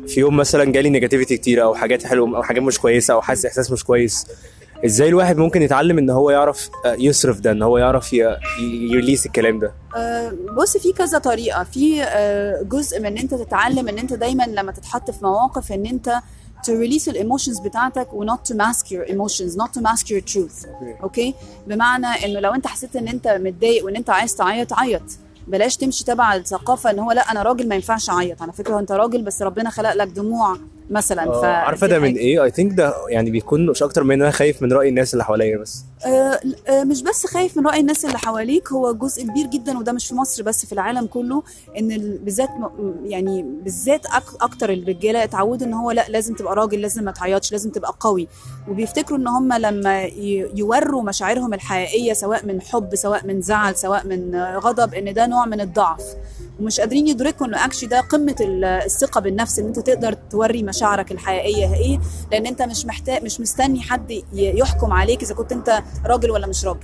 في 0.06 0.20
يوم 0.20 0.36
مثلا 0.36 0.64
جالي 0.64 0.90
negativity 0.90 1.36
كتير 1.36 1.62
أو 1.62 1.74
حاجات 1.74 2.06
حلوة 2.06 2.36
أو 2.36 2.42
حاجات 2.42 2.62
مش 2.62 2.78
كويسة 2.78 3.14
أو 3.14 3.22
حاسس 3.22 3.46
إحساس 3.46 3.70
مش 3.70 3.84
كويس 3.84 4.26
إزاي 4.84 5.08
الواحد 5.08 5.36
ممكن 5.36 5.62
يتعلم 5.62 5.98
ان 5.98 6.10
هو 6.10 6.30
يعرف 6.30 6.70
آه، 6.84 6.94
يصرف 6.98 7.40
ده 7.40 7.50
ان 7.50 7.62
هو 7.62 7.78
يعرف 7.78 8.12
ي 8.60 8.68
release 8.69 9.26
الكلام 9.26 9.58
ده؟ 9.58 9.72
آه، 9.96 10.32
بص 10.56 10.76
في 10.76 10.92
كذا 10.92 11.18
طريقة. 11.18 11.64
في 11.64 12.02
آه، 12.02 12.62
جزء 12.62 13.00
من 13.00 13.06
إن 13.06 13.18
أنت 13.18 13.34
تتعلم 13.34 13.88
إن 13.88 13.98
أنت 13.98 14.12
دايما 14.12 14.42
لما 14.42 14.72
تتحط 14.72 15.10
في 15.10 15.24
مواقف 15.24 15.72
إن 15.72 15.86
أنت 15.86 16.20
to 16.56 16.68
release 16.68 17.08
ال 17.08 17.14
emotions 17.14 17.60
بتاعتك 17.60 18.12
و 18.12 18.26
not 18.26 18.38
to 18.52 18.54
mask 18.56 18.86
your 18.86 19.08
emotions 19.08 19.56
not 19.62 19.68
to 19.78 19.82
mask 19.82 20.06
your 20.06 20.34
truth. 20.34 20.66
okay. 21.02 21.34
بمعنى 21.66 22.06
إنه 22.06 22.40
لو 22.40 22.54
أنت 22.54 22.66
حسيت 22.66 22.96
إن 22.96 23.08
أنت 23.08 23.28
متضايق 23.28 23.84
وإن 23.84 23.96
أنت 23.96 24.10
عايز 24.10 24.34
تعيط 24.36 24.72
عيط. 24.72 25.02
بلاش 25.48 25.76
تمشي 25.76 26.04
تبع 26.04 26.34
الثقافة 26.34 26.90
إن 26.90 26.98
هو 26.98 27.12
لأ 27.12 27.30
أنا 27.30 27.42
راجل 27.42 27.68
ما 27.68 27.74
ينفعش 27.74 28.10
أعيط. 28.10 28.42
على 28.42 28.52
فكرة 28.52 28.78
أنت 28.78 28.92
راجل 28.92 29.22
بس 29.22 29.42
ربنا 29.42 29.70
خلق 29.70 29.94
لك 29.94 30.08
دموع. 30.08 30.56
مثلا 30.90 31.22
آه، 31.28 31.40
ف 31.40 31.44
عارفة 31.44 31.86
ده 31.86 31.98
من. 31.98 32.14
إيه؟ 32.14 32.44
اي 32.44 32.50
ثينك 32.50 32.72
ده 32.76 32.94
يعني 33.08 33.30
بيكون 33.30 33.66
مش 33.66 33.82
أكتر 33.82 34.04
من 34.04 34.12
إن 34.12 34.22
أنا 34.22 34.30
خايف 34.30 34.62
من 34.62 34.72
رأي 34.72 34.88
الناس 34.88 35.12
اللي 35.14 35.24
حواليا 35.24 35.58
بس. 35.58 35.84
آه، 36.06 36.40
آه، 36.68 36.84
مش 36.84 37.02
بس 37.02 37.26
خايف 37.26 37.56
من 37.58 37.66
رأي 37.66 37.80
الناس 37.80 38.04
اللي 38.04 38.18
حواليك 38.18 38.72
هو 38.72 38.92
جزء 38.92 39.22
كبير 39.26 39.46
جدا 39.46 39.78
وده 39.78 39.92
مش 39.92 40.08
في 40.08 40.14
مصر 40.14 40.42
بس 40.42 40.66
في 40.66 40.72
العالم 40.72 41.06
كله 41.06 41.42
إن 41.78 41.92
ال- 41.92 42.18
بالذات 42.18 42.48
يعني 43.04 43.42
بالذات 43.64 44.06
أكتر 44.40 44.72
الرجالة 44.72 45.24
اتعودوا 45.24 45.66
إن 45.66 45.74
هو 45.74 45.90
لأ 45.90 46.04
لازم 46.08 46.34
تبقى 46.34 46.54
راجل 46.56 46.80
لازم 46.80 47.04
ما 47.04 47.10
تعيطش 47.12 47.52
لازم 47.52 47.70
تبقى 47.70 47.94
قوي. 48.00 48.28
وبيفتكروا 48.68 49.18
إن 49.18 49.28
هم 49.28 49.52
لما 49.52 50.02
يوروا 50.54 51.02
مشاعرهم 51.02 51.54
الحقيقية 51.54 52.12
سواء 52.12 52.46
من 52.46 52.60
حب 52.60 52.94
سواء 52.94 53.26
من 53.26 53.40
زعل 53.42 53.76
سواء 53.76 54.06
من 54.06 54.36
غضب 54.36 54.94
إن 54.94 55.14
ده 55.14 55.26
نوع 55.26 55.46
من 55.46 55.60
الضعف. 55.60 56.02
ومش 56.60 56.80
قادرين 56.80 57.08
يدركوا 57.08 57.46
إنه 57.46 57.64
actually 57.64 57.88
ده 57.88 58.00
قمة 58.00 58.36
ال- 58.40 58.64
الثقة 58.64 59.20
بالنفس 59.20 59.58
إن 59.58 59.66
أنت 59.66 59.78
تقدر 59.78 60.12
توري 60.30 60.62
مشاعرك. 60.62 60.75
الحقيقية 60.82 61.74
إيه؟ 61.74 62.00
لأن 62.32 62.46
أنت 62.46 62.62
مش 62.62 62.86
محتاج 62.86 63.24
مش 63.24 63.40
مستني 63.40 63.80
حد 63.80 64.22
يحكم 64.32 64.92
عليك 64.92 65.22
إذا 65.22 65.34
كنت 65.34 65.52
أنت 65.52 65.82
راجل 66.06 66.30
ولا 66.30 66.46
مش 66.46 66.64
راجل. 66.64 66.80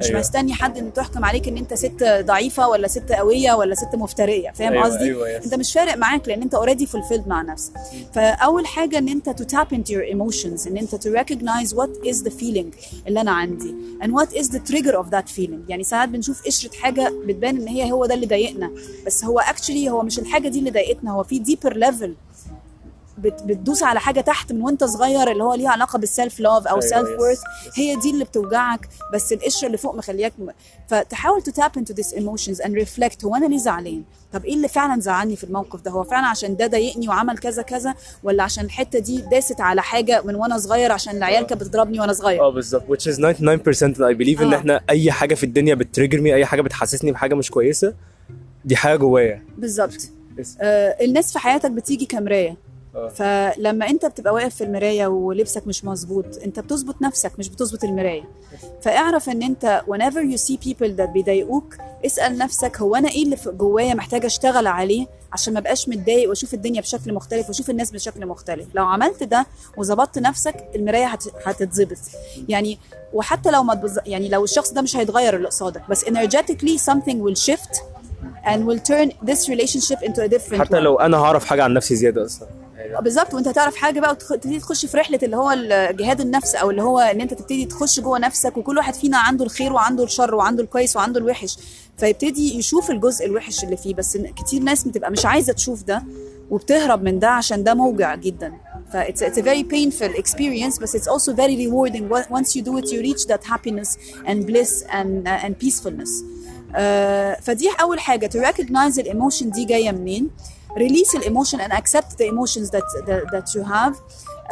مش 0.00 0.06
أيوة. 0.06 0.20
مستني 0.20 0.54
حد 0.54 0.78
إن 0.78 0.92
تحكم 0.92 1.24
عليك 1.24 1.48
إن 1.48 1.56
أنت 1.56 1.74
ست 1.74 2.04
ضعيفة 2.20 2.68
ولا 2.68 2.88
ست 2.88 3.12
قوية 3.12 3.52
ولا 3.52 3.74
ست 3.74 3.94
مفترية. 3.94 4.50
فاهم 4.50 4.72
أيوة، 4.72 4.84
قصدي؟ 4.84 5.04
أيوة، 5.04 5.38
yes. 5.38 5.44
أنت 5.44 5.54
مش 5.54 5.72
فارق 5.72 5.96
معاك 5.96 6.28
لأن 6.28 6.42
أنت 6.42 6.54
already 6.54 6.86
fulfilled 6.86 7.28
مع 7.28 7.42
نفسك. 7.42 7.72
فأول 8.14 8.66
حاجة 8.66 8.98
إن 8.98 9.08
أنت 9.08 9.30
tap 9.30 9.76
into 9.76 9.88
your 9.90 10.14
emotions 10.14 10.66
إن 10.66 10.76
أنت 10.76 10.94
to 10.94 11.10
recognize 11.10 11.72
what 11.76 12.08
is 12.08 12.16
the 12.28 12.30
feeling 12.40 12.76
اللي 13.06 13.20
أنا 13.20 13.30
عندي. 13.30 13.74
And 14.02 14.06
what 14.08 14.36
is 14.38 14.46
the 14.46 14.60
trigger 14.72 14.94
of 14.94 15.06
that 15.10 15.28
feeling 15.38 15.68
يعني 15.68 15.84
ساعات 15.84 16.08
بنشوف 16.08 16.46
قشرة 16.46 16.70
حاجة 16.76 17.12
بتبان 17.26 17.56
إن 17.56 17.68
هي 17.68 17.92
هو 17.92 18.06
ده 18.06 18.14
اللي 18.14 18.26
ضايقنا. 18.26 18.70
بس 19.06 19.24
هو 19.24 19.40
actually 19.40 19.88
هو 19.88 20.02
مش 20.02 20.18
الحاجة 20.18 20.48
دي 20.48 20.58
اللي 20.58 20.70
ضايقتنا 20.70 21.12
هو 21.12 21.22
في 21.22 21.42
deeper 21.44 21.72
level 21.72 22.10
بت- 23.18 23.42
بتدوس 23.42 23.82
على 23.82 24.00
حاجة 24.00 24.20
تحت 24.20 24.52
من 24.52 24.62
وانت 24.62 24.84
صغير 24.84 25.30
اللي 25.30 25.44
هو 25.44 25.54
ليها 25.54 25.70
علاقة 25.70 25.98
بال 25.98 26.40
self-love 26.40 26.66
أو 26.66 26.76
أيوة، 26.76 26.80
self 26.80 27.08
yes, 27.08 27.20
worth 27.20 27.38
yes. 27.40 27.78
هي 27.78 27.96
دي 27.96 28.10
اللي 28.10 28.24
بتوجعك 28.24 28.88
بس 29.14 29.32
القشرة 29.32 29.66
اللي 29.66 29.78
فوق 29.78 29.94
مخلياك 29.94 30.32
م... 30.38 30.48
فتحاول 30.88 31.42
to 31.42 31.52
tap 31.62 31.80
into 31.80 31.94
this 31.94 32.16
emotions 32.16 32.60
and 32.64 32.70
reflect 32.70 33.24
هو 33.24 33.34
أنا 33.36 33.46
ليه 33.46 33.58
زعلان 33.58 34.02
طب 34.32 34.44
إيه 34.44 34.54
اللي 34.54 34.68
فعلا 34.68 35.00
زعلني 35.00 35.36
في 35.36 35.44
الموقف 35.44 35.80
ده 35.80 35.90
هو 35.90 36.02
فعلا 36.04 36.26
عشان 36.26 36.56
ده 36.56 36.66
ضايقني 36.66 37.08
وعمل 37.08 37.38
كذا 37.38 37.62
كذا 37.62 37.94
ولا 38.22 38.42
عشان 38.42 38.64
الحتة 38.64 38.98
دي 38.98 39.20
داست 39.20 39.60
على 39.60 39.82
حاجة 39.82 40.22
من 40.24 40.34
وأنا 40.34 40.58
صغير 40.58 40.92
عشان 40.92 41.16
العيال 41.16 41.46
كانت 41.46 41.60
بتضربني 41.62 42.00
وأنا 42.00 42.12
صغير 42.12 42.40
آه 42.44 42.50
بالظبط 42.50 42.82
which 42.82 43.12
is 43.12 43.16
99% 43.16 43.20
I 43.20 44.14
believe 44.18 44.40
إن 44.40 44.52
آه. 44.52 44.56
إحنا 44.56 44.80
أي 44.90 45.12
حاجة 45.12 45.34
في 45.34 45.44
الدنيا 45.44 45.74
بتريجر 45.74 46.20
مي 46.20 46.34
أي 46.34 46.46
حاجة 46.46 46.62
بتحسسني 46.62 47.12
بحاجة 47.12 47.34
مش 47.34 47.50
كويسة 47.50 47.94
دي 48.64 48.76
حاجة 48.76 48.96
جوايا 48.96 49.42
بالظبط. 49.58 49.96
آه 50.60 50.96
الناس 51.04 51.32
في 51.32 51.38
حياتك 51.38 51.70
بتيجي 51.70 52.06
كمرايه. 52.06 52.56
فلما 53.14 53.88
انت 53.90 54.06
بتبقى 54.06 54.34
واقف 54.34 54.54
في 54.54 54.64
المراية 54.64 55.06
ولبسك 55.06 55.66
مش 55.66 55.84
مظبوط 55.84 56.26
انت 56.44 56.60
بتظبط 56.60 57.02
نفسك 57.02 57.32
مش 57.38 57.48
بتظبط 57.48 57.84
المراية. 57.84 58.24
فاعرف 58.82 59.28
ان 59.28 59.42
انت 59.42 59.82
whenever 59.90 60.34
you 60.34 60.40
see 60.40 60.56
people 60.68 60.98
that 60.98 61.10
بيضايقوك 61.12 61.76
اسأل 62.06 62.38
نفسك 62.38 62.76
هو 62.80 62.96
أنا 62.96 63.08
إيه 63.10 63.24
اللي 63.24 63.36
في 63.36 63.50
جوايا 63.50 63.94
محتاجه 63.94 64.26
أشتغل 64.26 64.66
عليه 64.66 65.06
عشان 65.32 65.54
ما 65.54 65.60
بقاش 65.60 65.88
متضايق 65.88 66.28
وأشوف 66.28 66.54
الدنيا 66.54 66.80
بشكل 66.80 67.12
مختلف 67.14 67.48
وأشوف 67.48 67.70
الناس 67.70 67.90
بشكل 67.90 68.26
مختلف. 68.26 68.66
لو 68.74 68.84
عملت 68.86 69.22
ده 69.22 69.46
وظبطت 69.76 70.18
نفسك 70.18 70.54
المراية 70.74 71.06
هت- 71.06 71.46
هتتظبط. 71.46 71.98
يعني 72.48 72.78
وحتى 73.12 73.50
لو 73.50 73.62
ما 73.62 73.74
تبز... 73.74 73.98
يعني 74.06 74.28
لو 74.28 74.44
الشخص 74.44 74.72
ده 74.72 74.82
مش 74.82 74.96
هيتغير 74.96 75.36
اللي 75.36 75.48
قصادك 75.48 75.82
بس 75.90 76.04
energetically 76.04 76.78
something 76.90 77.16
will 77.26 77.40
shift 77.52 77.76
and 78.46 78.58
will 78.68 78.80
turn 78.90 79.10
this 79.30 79.48
relationship 79.48 79.98
into 80.06 80.20
a 80.20 80.28
different 80.28 80.54
حتى 80.60 80.76
one. 80.76 80.80
لو 80.80 80.96
أنا 80.96 81.16
هعرف 81.16 81.44
حاجة 81.44 81.64
عن 81.64 81.74
نفسي 81.74 81.96
زيادة 81.96 82.24
أصلا. 82.24 82.48
بالظبط. 83.00 83.34
وانت 83.34 83.48
هتعرف 83.48 83.76
حاجة 83.76 84.00
بقى 84.00 84.10
وتبتدي 84.10 84.58
تخش 84.60 84.86
في 84.86 84.96
رحلة 84.96 85.18
اللي 85.22 85.36
هو 85.36 85.50
ال- 85.50 85.96
جهاد 85.96 86.20
النفس 86.20 86.54
أو 86.54 86.70
اللي 86.70 86.82
هو 86.82 86.98
إن 86.98 87.20
انت 87.20 87.34
تبتدي 87.34 87.64
تخش 87.64 88.00
جوه 88.00 88.18
نفسك 88.18 88.56
وكل 88.56 88.76
واحد 88.76 88.94
فينا 88.94 89.18
عنده 89.18 89.44
الخير 89.44 89.72
وعنده 89.72 90.04
الشر 90.04 90.34
وعنده 90.34 90.62
الكويس 90.62 90.96
وعنده 90.96 91.20
الوحش. 91.20 91.58
فيبتدي 91.98 92.58
يشوف 92.58 92.90
الجزء 92.90 93.26
الوحش 93.26 93.64
اللي 93.64 93.76
فيه. 93.76 93.94
بس 93.94 94.16
كتير 94.16 94.62
ناس 94.62 94.84
بتبقى 94.84 95.10
مش 95.10 95.26
عايزة 95.26 95.52
تشوف 95.52 95.82
ده 95.82 96.02
وبتهرب 96.50 97.02
من 97.02 97.18
ده 97.18 97.28
عشان 97.28 97.64
ده 97.64 97.74
موجع 97.74 98.14
جدا. 98.14 98.52
ف 98.92 98.96
it's, 98.96 99.20
it's 99.20 99.38
a 99.38 99.42
very 99.42 99.64
painful 99.74 100.16
experience 100.22 100.78
but 100.78 100.88
it's 100.98 101.08
also 101.08 101.32
very 101.32 101.56
rewarding 101.66 102.04
Wa- 102.12 102.38
once 102.38 102.48
you 102.56 102.62
do 102.62 102.78
it 102.80 102.86
you 102.92 103.00
reach 103.08 103.22
that 103.26 103.42
happiness 103.52 103.90
and 104.26 104.46
bliss 104.46 104.72
and 104.98 105.26
uh, 105.26 105.44
and 105.46 105.52
peacefulness. 105.64 106.10
uh, 106.74 107.40
فدي 107.42 107.68
أول 107.80 108.00
حاجة. 108.00 108.26
to 108.28 108.46
recognize 108.46 108.98
emotion 108.98 109.44
دي 109.44 109.64
جاية 109.64 109.90
منين؟ 109.90 110.30
release 110.75 111.11
the 111.17 111.23
emotion 111.31 111.59
and 111.65 111.71
accept 111.81 112.09
the 112.17 112.27
emotions 112.33 112.67
that 112.75 112.87
that, 113.07 113.23
that 113.33 113.47
you 113.55 113.63
have 113.75 113.95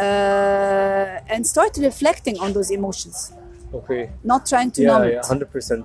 uh, 0.05 1.33
and 1.33 1.41
start 1.53 1.73
reflecting 1.89 2.35
on 2.39 2.49
those 2.53 2.71
emotions 2.71 3.33
اوكي 3.73 4.09
not 4.25 4.41
trying 4.45 4.71
to 4.71 4.81
numb 4.81 5.03
yeah, 5.03 5.19
it 5.19 5.25
yeah 5.25 5.71
100% 5.71 5.81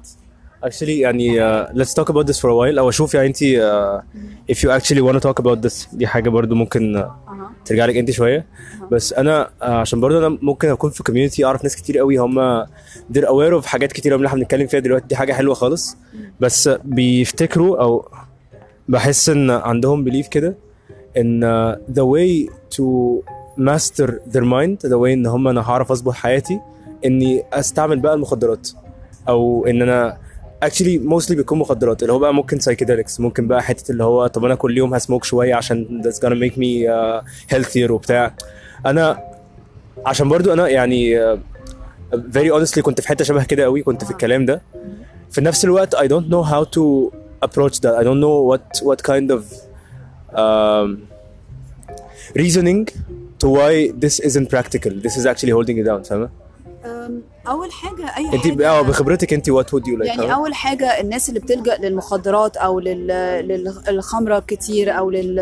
actually 0.66 1.00
يعني 1.00 1.40
uh, 1.40 1.68
let's 1.74 1.94
talk 1.94 2.08
about 2.08 2.26
this 2.26 2.38
for 2.40 2.48
a 2.48 2.56
while 2.56 2.78
او 2.78 2.88
اشوف 2.88 3.14
يعني 3.14 3.26
انت 3.26 3.38
uh, 3.38 4.52
if 4.52 4.56
you 4.58 4.70
actually 4.70 5.00
want 5.00 5.16
to 5.16 5.28
talk 5.28 5.44
about 5.44 5.66
this 5.68 5.88
دي 5.92 6.06
حاجه 6.06 6.28
برضو 6.30 6.54
ممكن 6.54 7.02
uh, 7.02 7.06
أها. 7.28 7.52
ترجع 7.64 7.84
لك 7.86 7.96
انت 7.96 8.10
شويه 8.10 8.46
بس 8.90 9.12
انا 9.12 9.50
uh, 9.60 9.64
عشان 9.64 10.00
برضو 10.00 10.18
انا 10.18 10.38
ممكن 10.42 10.68
اكون 10.68 10.90
في 10.90 11.02
كوميونتي 11.02 11.44
اعرف 11.44 11.62
ناس 11.62 11.76
كتير 11.76 11.98
قوي 11.98 12.16
هم 12.16 12.64
they're 13.12 13.28
aware 13.28 13.62
of 13.62 13.64
حاجات 13.64 13.92
كتير 13.92 14.12
قوي 14.12 14.16
اللي 14.16 14.28
احنا 14.28 14.38
بنتكلم 14.40 14.66
فيها 14.66 14.80
دلوقتي 14.80 15.06
دي 15.06 15.16
حاجه 15.16 15.32
حلوه 15.32 15.54
خالص 15.54 15.96
بس 16.40 16.68
بيفتكروا 16.68 17.82
او 17.82 18.08
بحس 18.89 19.29
إن 19.29 19.49
عندهم 19.49 20.03
belief 20.03 20.27
كده 20.27 20.55
إن 21.17 21.41
uh, 21.43 21.77
the 21.93 22.03
way 22.03 22.49
to 22.75 22.83
master 23.59 24.07
their 24.31 24.43
mind 24.43 24.89
the 24.89 24.97
way 25.01 25.07
إن 25.13 25.25
هم 25.25 25.47
أنا 25.47 25.61
هعرف 25.61 25.91
أظبط 25.91 26.13
حياتي 26.13 26.59
إني 27.05 27.43
أستعمل 27.53 27.99
بقى 27.99 28.13
المخدرات. 28.13 28.69
أو 29.27 29.65
إن 29.67 29.81
أنا 29.81 30.17
actually 30.65 30.99
mostly 31.11 31.31
بيكون 31.33 31.59
مخدرات 31.59 32.01
اللي 32.01 32.13
هو 32.13 32.19
بقى 32.19 32.33
ممكن 32.33 32.59
psychedelics 32.59 33.19
ممكن 33.19 33.47
بقى 33.47 33.63
حتة 33.63 33.91
اللي 33.91 34.03
هو 34.03 34.27
طب 34.27 34.45
أنا 34.45 34.55
كل 34.55 34.77
يوم 34.77 34.93
هسموك 34.93 35.23
شوية 35.23 35.55
عشان 35.55 36.01
that's 36.03 36.17
gonna 36.17 36.55
me 36.55 36.87
uh, 36.89 37.55
healthier 37.55 37.89
وبتاع. 37.91 38.33
أنا 38.85 39.23
عشان 40.05 40.29
برضو 40.29 40.53
أنا 40.53 40.67
يعني 40.67 41.19
uh, 41.35 41.37
very 42.15 42.51
honestly 42.53 42.79
كنت 42.79 43.01
في 43.01 43.07
حتة 43.07 43.23
شبه 43.25 43.43
كده 43.43 43.63
قوي 43.63 43.83
كنت 43.83 44.03
في 44.03 44.11
الكلام 44.11 44.45
ده. 44.45 44.61
في 45.31 45.41
نفس 45.41 45.65
الوقت 45.65 45.95
I 45.95 46.07
don't 46.07 46.29
know 46.31 46.43
how 46.51 46.63
to 46.77 47.13
approach 47.47 47.75
that 47.83 47.93
I 47.99 48.03
don't 48.07 48.21
know 48.25 48.37
what 48.51 48.65
what 48.89 48.99
kind 49.11 49.27
of 49.37 49.41
um, 50.43 50.89
reasoning 52.35 52.81
to 53.41 53.47
why 53.57 53.71
this 54.03 54.15
isn't 54.27 54.47
practical 54.55 54.93
this 55.05 55.15
is 55.19 55.25
actually 55.31 55.53
holding 55.57 55.77
you 55.77 55.83
down 55.91 56.03
فاهمة 56.03 56.29
أم، 56.85 57.21
أول 57.47 57.71
حاجة 57.71 58.17
أي 58.17 58.25
أنت 58.33 58.43
حاجة 58.47 58.69
آه 58.69 58.81
بخبرتك 58.81 59.33
أنت 59.33 59.49
what 59.49 59.63
would 59.65 59.83
you 59.85 59.97
like 59.99 60.05
يعني 60.05 60.17
فاهمة؟ 60.17 60.33
أول 60.35 60.53
حاجة 60.53 60.99
الناس 61.01 61.29
اللي 61.29 61.39
بتلجأ 61.39 61.77
للمخدرات 61.77 62.57
أو 62.57 62.79
لل- 62.79 63.77
للخمرة 63.87 64.39
كتير 64.47 64.97
أو 64.97 65.09
لل 65.11 65.39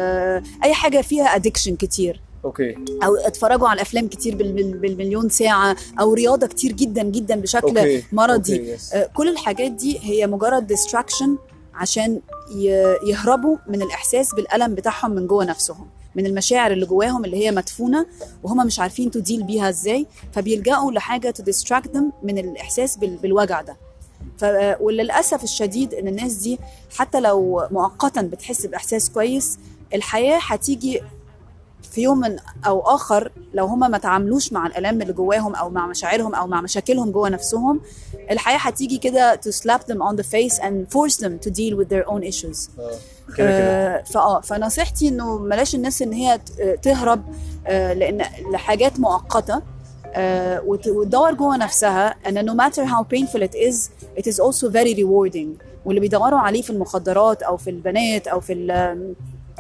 أي 0.64 0.74
حاجة 0.74 1.02
فيها 1.02 1.26
addiction 1.36 1.76
كتير 1.76 2.22
أوكي 2.46 2.76
أو 3.04 3.16
اتفرجوا 3.16 3.68
على 3.68 3.82
أفلام 3.82 4.08
كتير 4.08 4.36
بال- 4.36 4.52
بال- 4.54 4.78
بالمليون 4.78 5.30
ساعة 5.30 5.76
أو 6.00 6.14
رياضة 6.14 6.48
كتير 6.48 6.72
جدا 6.72 7.04
جدا 7.04 7.36
بشكل 7.36 7.78
أوكي. 7.78 8.04
مرضي 8.12 8.60
أوكي، 8.60 8.78
yes. 8.78 8.96
آه، 8.96 9.10
كل 9.14 9.30
الحاجات 9.30 9.72
دي 9.72 10.00
هي 10.02 10.28
مجرد 10.28 10.68
distraction 10.68 11.38
عشان 11.78 12.20
يهربوا 13.04 13.58
من 13.68 13.82
الإحساس 13.82 14.36
بالألم 14.36 14.76
بتاعهم 14.76 15.12
من 15.12 15.28
جوه 15.28 15.46
نفسهم 15.46 15.88
من 16.16 16.26
المشاعر 16.26 16.72
اللي 16.72 16.86
جواهم 16.86 17.26
اللي 17.26 17.38
هي 17.46 17.52
مدفونة 17.52 18.06
وهم 18.44 18.66
مش 18.66 18.80
عارفين 18.80 19.12
تديل 19.12 19.44
بيها 19.44 19.70
إزاي 19.70 20.08
فبيلجأوا 20.34 20.92
distract 21.52 21.88
them 21.96 22.04
من 22.24 22.38
الإحساس 22.38 22.98
بال- 22.98 23.18
بالوجع 23.18 23.62
ده. 23.62 23.78
ف... 24.38 24.46
وللأسف 24.82 25.44
الشديد 25.44 25.94
إن 25.94 26.08
الناس 26.08 26.34
دي 26.34 26.60
حتى 26.98 27.20
لو 27.20 27.68
مؤقتا 27.72 28.22
بتحس 28.22 28.66
بإحساس 28.66 29.10
كويس 29.10 29.58
الحياة 29.94 30.40
هتيجي 30.42 31.02
في 31.98 32.04
يوم 32.04 32.20
من 32.20 32.38
أو 32.66 32.80
آخر 32.82 33.32
لو 33.54 33.66
هم 33.66 33.80
ما 33.92 33.98
تعاملوش 33.98 34.54
مع 34.54 34.68
الألام 34.68 35.02
اللي 35.02 35.14
جواهم 35.14 35.56
أو 35.56 35.70
مع 35.70 35.88
مشاعرهم 35.88 36.36
أو 36.36 36.48
مع 36.48 36.62
مشاكلهم 36.62 37.12
جوه 37.12 37.30
نفسهم 37.30 37.82
الحياة 38.32 38.58
هتيجي 38.58 38.98
كده 38.98 39.36
to 39.36 39.52
slap 39.54 39.80
them 39.92 39.98
on 39.98 40.16
the 40.16 40.24
face 40.24 40.60
and 40.60 40.74
force 40.96 41.18
them 41.18 41.32
to 41.48 41.50
deal 41.52 41.76
with 41.80 41.90
their 41.90 42.06
own 42.12 42.22
issues. 42.34 42.70
كده 43.38 43.48
كده. 43.48 43.98
آه، 43.98 44.04
فاه 44.04 44.42
فنصيحتي 44.42 45.08
إنه 45.08 45.38
بلاش 45.38 45.76
الناس 45.76 46.02
إن 46.02 46.14
هي 46.14 46.40
تهرب 46.82 47.24
آه، 47.68 47.94
لأن 47.94 48.22
لحاجات 48.52 49.00
مؤقتة 49.00 49.62
آه، 50.06 50.62
وت- 50.66 50.88
وتدور 50.88 51.34
جوه 51.34 51.58
نفسها 51.58 52.16
ان 52.28 52.50
no 52.50 52.54
matter 52.64 52.82
how 52.84 53.04
painful 53.18 53.40
it 53.42 53.56
is 53.70 53.76
it 54.20 54.32
is 54.32 54.36
also 54.40 54.70
very 54.72 54.96
rewarding. 54.98 55.64
واللي 55.86 56.00
بيدوروا 56.02 56.40
عليه 56.40 56.62
في 56.62 56.70
المخدرات 56.70 57.44
أو 57.44 57.58
في 57.58 57.70
البنات 57.70 58.28
أو 58.28 58.40
في 58.40 58.54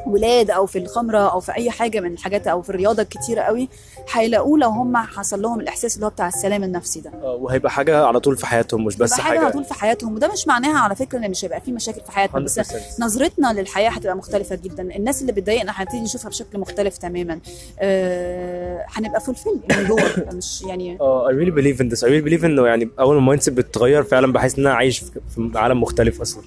ولاد 0.07 0.51
أو 0.51 0.65
في 0.65 0.79
الخمرة 0.79 1.17
أو 1.31 1.39
في 1.39 1.55
أي 1.55 1.71
حاجة 1.71 1.99
من 1.99 2.11
الحاجات 2.13 2.47
أو 2.47 2.61
في 2.61 2.69
الرياضة 2.69 3.01
الكتيرة 3.03 3.41
قوي 3.41 3.69
هيلاقوه 4.13 4.59
لو 4.59 4.69
هم 4.69 4.97
حصل 4.97 5.41
لهم 5.41 5.59
الإحساس 5.59 5.95
اللي 5.95 6.05
هو 6.05 6.09
بتاع 6.09 6.27
السلام 6.27 6.63
النفسي 6.63 7.01
ده. 7.01 7.11
آه، 7.23 7.35
وهيبقى 7.35 7.71
حاجة 7.71 8.05
على 8.05 8.19
طول 8.19 8.37
في 8.37 8.45
حياتهم 8.47 8.85
مش 8.85 8.95
بس 8.95 9.13
بس 9.13 9.19
حاجة 9.19 9.39
على 9.39 9.51
طول 9.51 9.63
في 9.65 9.73
حياتهم 9.73 10.15
وده 10.15 10.27
مش 10.27 10.47
معناها 10.47 10.79
على 10.79 10.95
فكرة 10.95 11.17
إن 11.25 11.31
مش 11.31 11.45
هيبقى 11.45 11.61
في 11.61 11.71
مشاكل 11.71 12.01
في 12.01 12.11
حياتنا 12.11 12.39
بس 12.39 12.59
100%. 12.59 12.73
نظرتنا 12.99 13.53
للحياة 13.53 13.89
هتبقى 13.89 14.15
مختلفة 14.15 14.55
جدا. 14.55 14.95
الناس 14.95 15.21
اللي 15.21 15.31
بتضايقنا 15.31 15.71
هنبتدي 15.75 16.01
نشوفها 16.01 16.29
بشكل 16.29 16.59
مختلف 16.59 16.97
تماما. 16.97 17.39
آه، 17.79 18.85
هنبقى 18.89 19.21
fulfilled 19.21 19.53
من 19.77 19.87
جوه 19.87 20.01
مش 20.33 20.61
يعني 20.61 20.97
آه 21.01 21.27
I 21.29 21.33
really 21.33 21.53
believe 21.53 21.79
in 21.81 21.89
this. 21.95 22.01
I 22.03 22.07
really 22.09 22.25
believe 22.29 22.43
إنه 22.45 22.67
يعني 22.67 22.89
أول 22.99 23.13
ما 23.15 23.19
ال 23.19 23.41
mindset 23.41 23.53
بتتغير 23.53 24.03
فعلا 24.03 24.33
بحس 24.33 24.59
إن 24.59 24.67
أنا 24.67 24.75
عايش 24.75 24.99
في 24.99 25.51
عالم 25.55 25.81
مختلف 25.81 26.21
أصلا. 26.21 26.43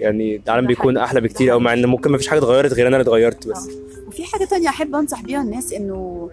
يعني 0.00 0.42
العالم 0.46 0.66
بيكون. 0.66 0.96
أحلى 0.96 1.20
بكتير 1.20 1.52
أو 1.52 1.58
مع 1.58 1.72
إن 1.72 1.86
ممكن 1.86 2.10
ما 2.10 2.18
فيش 2.18 2.28
حاجة 2.28 2.38
اتغيرت 2.38 2.72
غير 2.72 2.88
أنا 2.88 2.96
اللي 2.96 3.02
اتغيرت 3.02 3.48
بس 3.48 3.68
آه. 3.68 4.08
وفي 4.08 4.24
حاجة 4.24 4.44
تانية 4.44 4.68
أحب 4.68 4.94
أنصح 4.94 5.22
بيها 5.22 5.42
الناس 5.42 5.72
إنه 5.72 6.30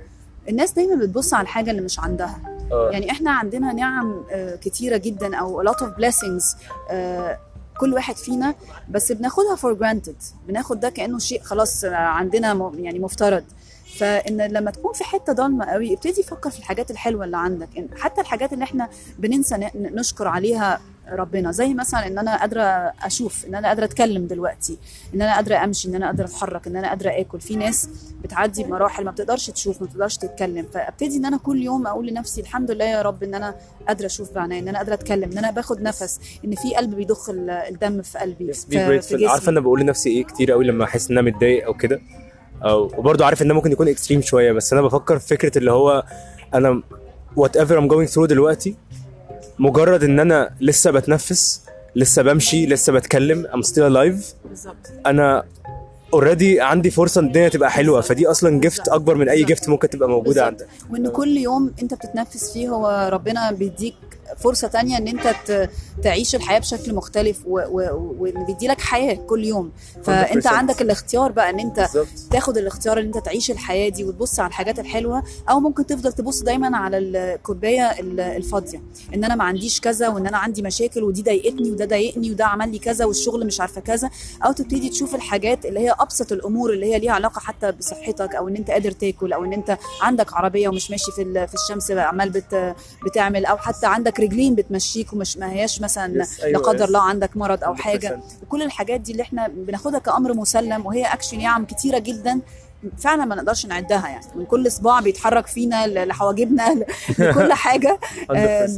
الناس 0.50 0.72
دايما 0.72 0.96
بتبص 0.96 1.34
على 1.34 1.44
الحاجة 1.44 1.72
اللي 1.72 1.82
مش 1.82 2.00
عندها 2.00 2.40
آه. 2.72 2.90
يعني 2.92 3.12
إحنا 3.12 3.32
عندنا 3.32 3.74
نعم 3.74 4.24
آه، 4.32 4.56
كتيرة 4.56 4.98
جدا 4.98 5.36
أو 5.36 5.64
a 5.64 5.68
lot 5.68 5.78
of 5.78 5.88
blessings 5.88 6.58
آه، 6.92 7.38
كل 7.78 7.94
واحد 7.94 8.16
فينا 8.16 8.56
بس 8.90 9.12
بناخدها 9.12 9.56
for 9.56 9.78
granted 9.78 10.48
بناخد 10.48 10.80
ده 10.80 10.90
كأنه 10.90 11.20
شيء 11.20 11.42
خلاص 11.42 11.84
آه، 11.84 11.96
عندنا 11.96 12.72
يعني 12.80 13.00
مفترض 13.00 13.44
فان 13.98 14.42
لما 14.42 14.72
تكون 14.72 14.94
في 14.94 15.04
حتة 15.04 15.34
ضلمه 15.34 15.66
قوي 15.66 15.94
ابتدي 15.94 16.24
فكر 16.24 16.50
في 16.50 16.60
الحاجات 16.60 16.92
الحلوه 16.92 17.26
اللي 17.26 17.38
عندك 17.38 17.70
حتى 17.98 18.22
الحاجات 18.22 18.54
اللي 18.54 18.64
إحنا 18.64 18.90
بننسى 19.20 19.70
نشكر 19.76 20.28
عليها 20.28 20.82
ربنا 21.12 21.52
زي 21.52 21.74
مثلا 21.74 22.08
ان 22.08 22.18
أنا 22.20 22.38
قادره 22.40 22.62
أشوف 23.04 23.46
ان 23.46 23.56
أنا 23.56 23.68
قادره 23.68 23.86
اتكلم 23.86 24.28
دلوقتي 24.28 24.78
ان 25.16 25.22
أنا 25.22 25.36
قادره 25.36 25.64
امشي 25.64 25.88
ان 25.88 25.96
أنا 25.96 26.06
قادره 26.06 26.26
اتحرك 26.26 26.68
ان 26.68 26.76
أنا 26.76 26.88
قادره 26.90 27.10
اكل 27.20 27.42
في 27.42 27.56
ناس 27.56 27.90
بتعدي 28.24 28.64
بمراحل 28.64 29.06
ما 29.06 29.12
بتقدرش 29.12 29.50
تشوف 29.50 29.82
ما 29.82 29.88
بتقدرش 29.88 30.18
تتكلم 30.18 30.66
فابتدي 30.74 31.18
ان 31.18 31.26
أنا 31.26 31.38
كل 31.38 31.64
يوم 31.64 31.88
أقول 31.88 32.08
لنفسي 32.08 32.42
الحمد 32.42 32.72
لله 32.72 32.86
يا 32.86 33.02
رب 33.02 33.24
ان 33.24 33.36
أنا 33.36 33.56
قادره 33.88 34.06
أشوف 34.06 34.32
بعينيا 34.32 34.60
ان 34.60 34.68
أنا 34.68 34.78
قادره 34.78 34.94
اتكلم 34.94 35.32
ان 35.32 35.38
أنا 35.38 35.52
باخد 35.52 35.82
نفس 35.82 36.20
ان 36.46 36.56
في 36.56 36.76
قلب 36.76 36.96
بيضخ 36.96 37.30
ال- 37.30 37.50
الدم 37.50 38.02
في 38.02 38.18
قلبي 38.18 38.54
Yes, 38.54 38.58
في, 38.58 38.66
grateful. 38.72 39.04
في 39.06 39.16
جسمي 39.16 39.28
عارفه 39.28 39.50
أنا 39.50 39.60
بقول 39.60 39.80
لنفسي 39.82 40.10
إيه 40.10 40.24
كتير 40.24 40.52
قوي 40.52 40.66
لما 40.66 40.84
احس 40.84 41.12
ان 41.12 41.18
أنا 41.18 41.30
متضايق 41.32 41.66
أو 41.66 41.74
كده 41.74 42.02
أو 42.66 42.84
وبرضه 42.98 43.26
عارف 43.26 43.42
إن 43.42 43.48
ده 43.48 43.54
ممكن 43.54 43.72
يكون 43.72 43.88
extreme 43.88 44.22
شوية 44.22 44.52
بس 44.52 44.74
أنا 44.74 44.82
بفكر 44.82 45.20
في 45.20 45.28
فكرة 45.28 45.58
اللي 45.58 45.72
هو 45.72 46.04
أنا 46.54 46.82
whatever 47.36 47.78
I'm 47.78 47.88
going 47.88 48.10
through 48.10 48.26
دلوقتي 48.26 48.76
مجرد 49.60 50.04
إن 50.04 50.20
أنا 50.20 50.50
لسه 50.62 50.92
بتنفس 50.92 51.62
لسه 51.96 52.22
بمشي 52.22 52.66
لسه 52.66 52.94
بتكلم 52.94 53.48
I'm 53.54 53.62
still 53.62 53.84
alive 53.88 54.34
بالظبط 54.50 54.76
أنا 55.06 55.44
already 56.14 56.62
عندي 56.62 56.92
فرصة 56.92 57.22
إن 57.22 57.26
الدنيا 57.28 57.50
تبقى 57.50 57.72
حلوة 57.72 58.02
فدي 58.02 58.28
أصلا 58.28 58.60
gift 58.60 58.88
أكبر 58.88 59.16
من 59.16 59.30
أي. 59.30 59.44
gift 59.44 59.70
ممكن 59.70 59.90
تبقى 59.90 60.10
موجودة. 60.10 60.46
عندك 60.46 60.68
وإن 60.92 61.08
كل 61.10 61.38
يوم 61.38 61.72
أنت 61.82 61.94
بتتنفس 61.94 62.54
فيه 62.54 62.70
هو 62.70 63.10
ربنا 63.14 63.52
بيديك 63.52 63.96
فرصة 64.40 64.68
تانية 64.68 64.98
إن 64.98 65.08
أنت 65.08 65.36
تعيش 66.04 66.36
الحياة 66.36 66.60
بشكل 66.60 66.94
مختلف 66.96 67.40
وإن 67.46 68.46
بيديلك 68.46 68.82
حياة 68.82 69.14
كل 69.16 69.44
يوم. 69.46 69.72
فأنت 70.04 70.48
100%. 70.48 70.52
عندك 70.52 70.82
الاختيار 70.82 71.32
بقى 71.32 71.50
إن 71.50 71.60
أنت 71.60 71.80
بالظبط. 71.80 72.08
تاخد 72.32 72.58
الاختيار 72.58 73.00
إن 73.00 73.06
أنت 73.06 73.18
تعيش 73.18 73.52
الحياة 73.52 73.90
دي 73.90 74.04
وتبص 74.04 74.40
على 74.40 74.48
الحاجات 74.48 74.80
الحلوة 74.80 75.24
أو 75.50 75.60
ممكن 75.60 75.86
تفضل 75.86 76.14
تبص 76.14 76.42
دايما 76.42 76.78
على 76.78 76.98
الكوباية 76.98 78.00
ال- 78.00 78.20
الفاضية. 78.20 78.82
إن 79.14 79.24
أنا 79.24 79.36
ما 79.36 79.44
عنديش 79.44 79.80
كذا 79.82 80.08
وإن 80.10 80.28
أنا 80.28 80.38
عندي 80.38 80.62
مشاكل 80.62 81.04
ودي 81.04 81.22
ضايقتني 81.22 81.72
وده 81.72 81.86
ضايقني 81.86 82.32
وده 82.32 82.46
عمل 82.46 82.72
لي 82.72 82.80
كذا 82.80 83.06
والشغل 83.06 83.46
مش 83.48 83.62
عارفة 83.62 83.82
كذا 83.82 84.10
أو 84.46 84.52
تبتدي 84.52 84.90
تشوف 84.90 85.16
الحاجات 85.16 85.66
اللي 85.66 85.80
هي 85.80 85.96
أبسط 86.00 86.32
الأمور 86.32 86.74
اللي 86.74 86.94
هي 86.94 87.00
ليها 87.00 87.12
علاقة 87.12 87.40
حتى 87.40 87.72
بصحتك 87.72 88.36
أو 88.36 88.48
إن 88.48 88.56
أنت 88.56 88.72
قادر 88.72 88.92
تاكل 88.92 89.34
أو 89.34 89.44
إن 89.46 89.54
أنت 89.54 89.78
عندك 90.02 90.34
عربية 90.34 90.68
ومش 90.70 90.92
ماشي 90.92 91.12
في 91.12 91.48
في 91.48 91.54
الشمس 91.54 91.92
عمال 91.92 92.30
بت 92.30 92.76
بتعمل 93.06 93.46
أو 93.46 93.58
حتى 93.58 93.86
عندك 93.88 94.20
رجلين 94.24 94.56
بتمشيك 94.56 95.14
ومش 95.14 95.38
ما 95.38 95.52
هياش 95.52 95.82
مثلا 95.82 96.24
Yes, 96.24 96.44
أيوة، 96.44 96.60
لا 96.62 96.68
قدر. 96.68 96.86
الله 96.86 97.02
عندك 97.02 97.38
مرض 97.38 97.64
أو 97.64 97.76
100%. 97.76 97.82
حاجة 97.82 98.20
وكل 98.44 98.62
الحاجات 98.62 99.00
دي 99.02 99.12
اللي 99.12 99.24
إحنا 99.24 99.48
بناخدها 99.48 100.00
كأمر 100.00 100.34
مسلم 100.34 100.86
وهي 100.86 101.06
اكشن 101.06 101.38
نعم 101.40 101.66
كتيرة 101.66 102.00
جدا 102.00 102.40
فعلا 102.98 103.26
ما 103.26 103.36
نقدرش 103.36 103.66
نعدها 103.66 104.08
يعني 104.08 104.26
من 104.36 104.46
كل 104.46 104.72
صباع 104.72 105.00
بيتحرك 105.00 105.48
فينا 105.48 105.88
لحواجبنا 105.88 106.64
لكل 107.20 107.54
حاجة 107.54 108.00
100% 108.32 108.32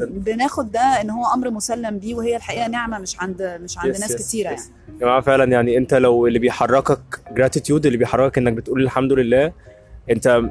بناخد 0.04 0.72
ده 0.72 0.80
إن 0.82 1.10
هو 1.10 1.26
أمر 1.34 1.50
مسلم 1.50 2.00
بيه 2.00 2.16
وهي 2.16 2.36
الحقيقة 2.36 2.68
نعمة 2.68 3.00
مش 3.00 3.20
عند 3.20 3.42
مش 3.64 3.78
عند 3.78 3.96
Yes, 3.96 4.00
ناس 4.00 4.12
yes, 4.12 4.16
كتيرة 4.28 4.50
yes. 4.50 4.60
يعني 4.60 4.62
يا 4.94 5.00
جماعة 5.00 5.22
فعلا 5.22 5.52
يعني 5.52 5.78
أنت 5.78 5.94
لو 5.94 6.28
اللي 6.28 6.40
بيحركك 6.40 7.00
gratitude 7.32 7.86
اللي 7.86 7.98
بيحركك 7.98 8.38
إنك 8.38 8.54
بتقول 8.54 8.84
الحمد 8.84 9.12
لله 9.14 9.52
أنت 10.12 10.42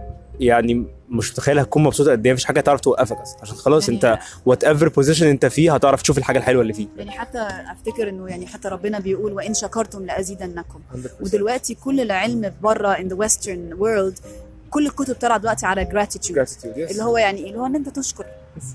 يعني 0.41 0.87
مش 1.09 1.33
متخيل 1.33 1.59
هتكون 1.59 1.83
مبسوط 1.83 2.09
قد 2.09 2.27
إيه 2.27 2.33
مفيش 2.33 2.45
حاجة 2.45 2.61
تعرف 2.61 2.81
توقفك 2.81 3.17
أصلا. 3.17 3.39
عشان 3.43 3.57
خلاص 3.57 3.89
يعني 3.89 3.95
أنت 3.97 4.19
whatever 4.47 4.89
position 4.89 5.27
أنت 5.27 5.47
فيه 5.47 5.75
هتعرف 5.75 6.03
تشوف 6.03 6.19
الحاجة 6.19 6.39
الحلوة 6.39 6.63
اللي 6.63 6.73
فيه. 6.73 6.87
يعني 6.97 7.11
حتى 7.11 7.39
أفتكر 7.73 8.09
إنه 8.09 8.29
يعني 8.29 8.47
حتى 8.47 8.69
ربنا 8.69 8.99
بيقول 8.99 9.33
وإن 9.33 9.55
شكرتم 9.55 10.07
لأزيدنكم. 10.07 10.81
100%. 10.95 10.97
ودلوقتي 11.21 11.75
كل 11.75 12.01
العلم 12.01 12.53
بره 12.63 12.95
in 12.95 13.09
the 13.09 13.17
western 13.27 13.79
world 13.81 14.21
كل 14.71 14.87
الكتب 14.87 15.15
طالعة 15.15 15.39
دلوقتي 15.39 15.67
على 15.67 15.87
yes. 15.87 16.65
اللي 16.65 17.03
هو 17.03 17.19
يعني 17.19 17.39
إيه 17.39 17.47
اللي 17.47 17.59
هو 17.59 17.67
إن 17.67 17.75
أنت 17.75 17.89
تشكر 17.89 18.27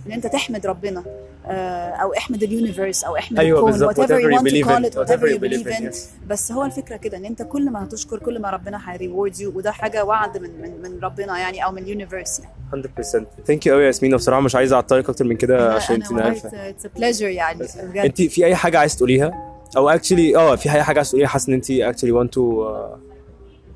إن 0.07 0.11
أنت 0.11 0.27
تحمد 0.27 0.65
ربنا. 0.65 1.03
أو 1.49 2.13
احمد 2.13 2.43
ال 2.43 2.50
universe 2.50 3.03
أو 3.03 3.15
احمد 3.17 3.39
أيوه 3.39 3.59
الكون 3.59 3.71
بالظبط. 3.71 4.01
whatever 4.01 4.19
you 4.21 4.39
want 4.39 4.49
to 4.49 4.63
call 4.67 4.91
it 4.91 4.95
whatever 4.95 5.09
whatever 5.09 5.27
you 5.27 5.35
you 5.35 5.39
believe 5.39 5.67
in 5.79 5.91
yes. 5.93 5.97
بس 6.27 6.51
هو 6.51 6.65
الفكرة 6.65 6.97
كده 6.97 7.17
إن 7.17 7.25
أنت 7.25 7.41
كل 7.41 7.69
ما 7.69 7.83
هتشكر 7.83 8.19
كل 8.19 8.41
ما 8.41 8.49
ربنا 8.49 8.91
هي 8.91 9.03
reward 9.03 9.39
you 9.39 9.51
وده 9.55 9.71
حاجة 9.71 10.05
وعد 10.05 10.38
من 10.38 10.62
من 10.62 10.81
من 10.81 10.99
ربنا 11.03 11.39
يعني 11.39 11.65
أو 11.65 11.71
من 11.71 11.83
ال 11.83 11.90
universe 11.90 12.39
يعني. 12.39 12.83
100% 12.83 13.45
thank 13.47 13.65
you 13.65 13.73
قوي 13.73 13.81
يا 13.81 13.88
ياسمين. 13.88 14.15
بصراحة 14.15 14.41
مش 14.41 14.55
عايز 14.55 14.73
أعطلك 14.73 15.09
أكتر 15.09 15.25
من 15.25 15.35
كده 15.35 15.73
عشان 15.73 15.95
أنت 15.95 16.13
عارفة. 16.13 16.69
it's 16.69 16.88
pleasure 16.88 17.27
يعني 17.27 17.67
بجد. 17.83 18.05
أنت 18.05 18.21
في 18.21 18.45
أي 18.45 18.55
حاجة 18.55 18.79
عايز 18.79 18.95
تقوليها؟ 18.95 19.31
أو 19.77 19.89
actually 19.89 20.35
آه 20.38 20.55
في 20.55 20.71
أي 20.71 20.83
حاجة 20.83 20.97
عايز 20.97 21.09
تقوليها؟ 21.09 21.27
حاسه 21.27 21.49
إن 21.49 21.53
أنت 21.53 21.71
actually 21.71 22.12
want 22.12 22.33
to 22.33 22.75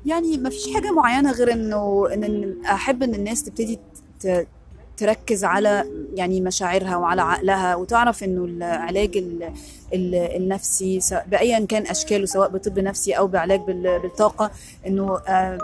يعني 0.06 0.36
ما 0.36 0.50
فيش 0.50 0.74
حاجة 0.74 0.92
معينة 0.92 1.32
غير 1.32 1.52
إنه 1.52 2.08
إن 2.14 2.24
إن 2.24 2.54
أحب 2.64 3.02
إن 3.02 3.14
الناس 3.14 3.44
تبتدي 3.44 3.78
تركز 4.96 5.44
على 5.44 5.84
يعني 6.14 6.40
مشاعرها 6.40 6.96
وعلى 6.96 7.22
عقلها 7.22 7.74
وتعرف 7.74 8.24
إنه 8.24 8.44
العلاج 8.44 9.16
ال- 9.16 9.52
ال- 9.94 10.14
النفسي 10.14 11.00
أيا 11.26 11.66
كان 11.66 11.86
أشكاله 11.86 12.26
سواء 12.26 12.48
بطب 12.48 12.78
نفسي 12.78 13.12
أو 13.12 13.26
بعلاج 13.26 13.60
بال- 13.60 13.98
بالطاقة 14.02 14.50
إنه 14.86 15.18
آه، 15.28 15.58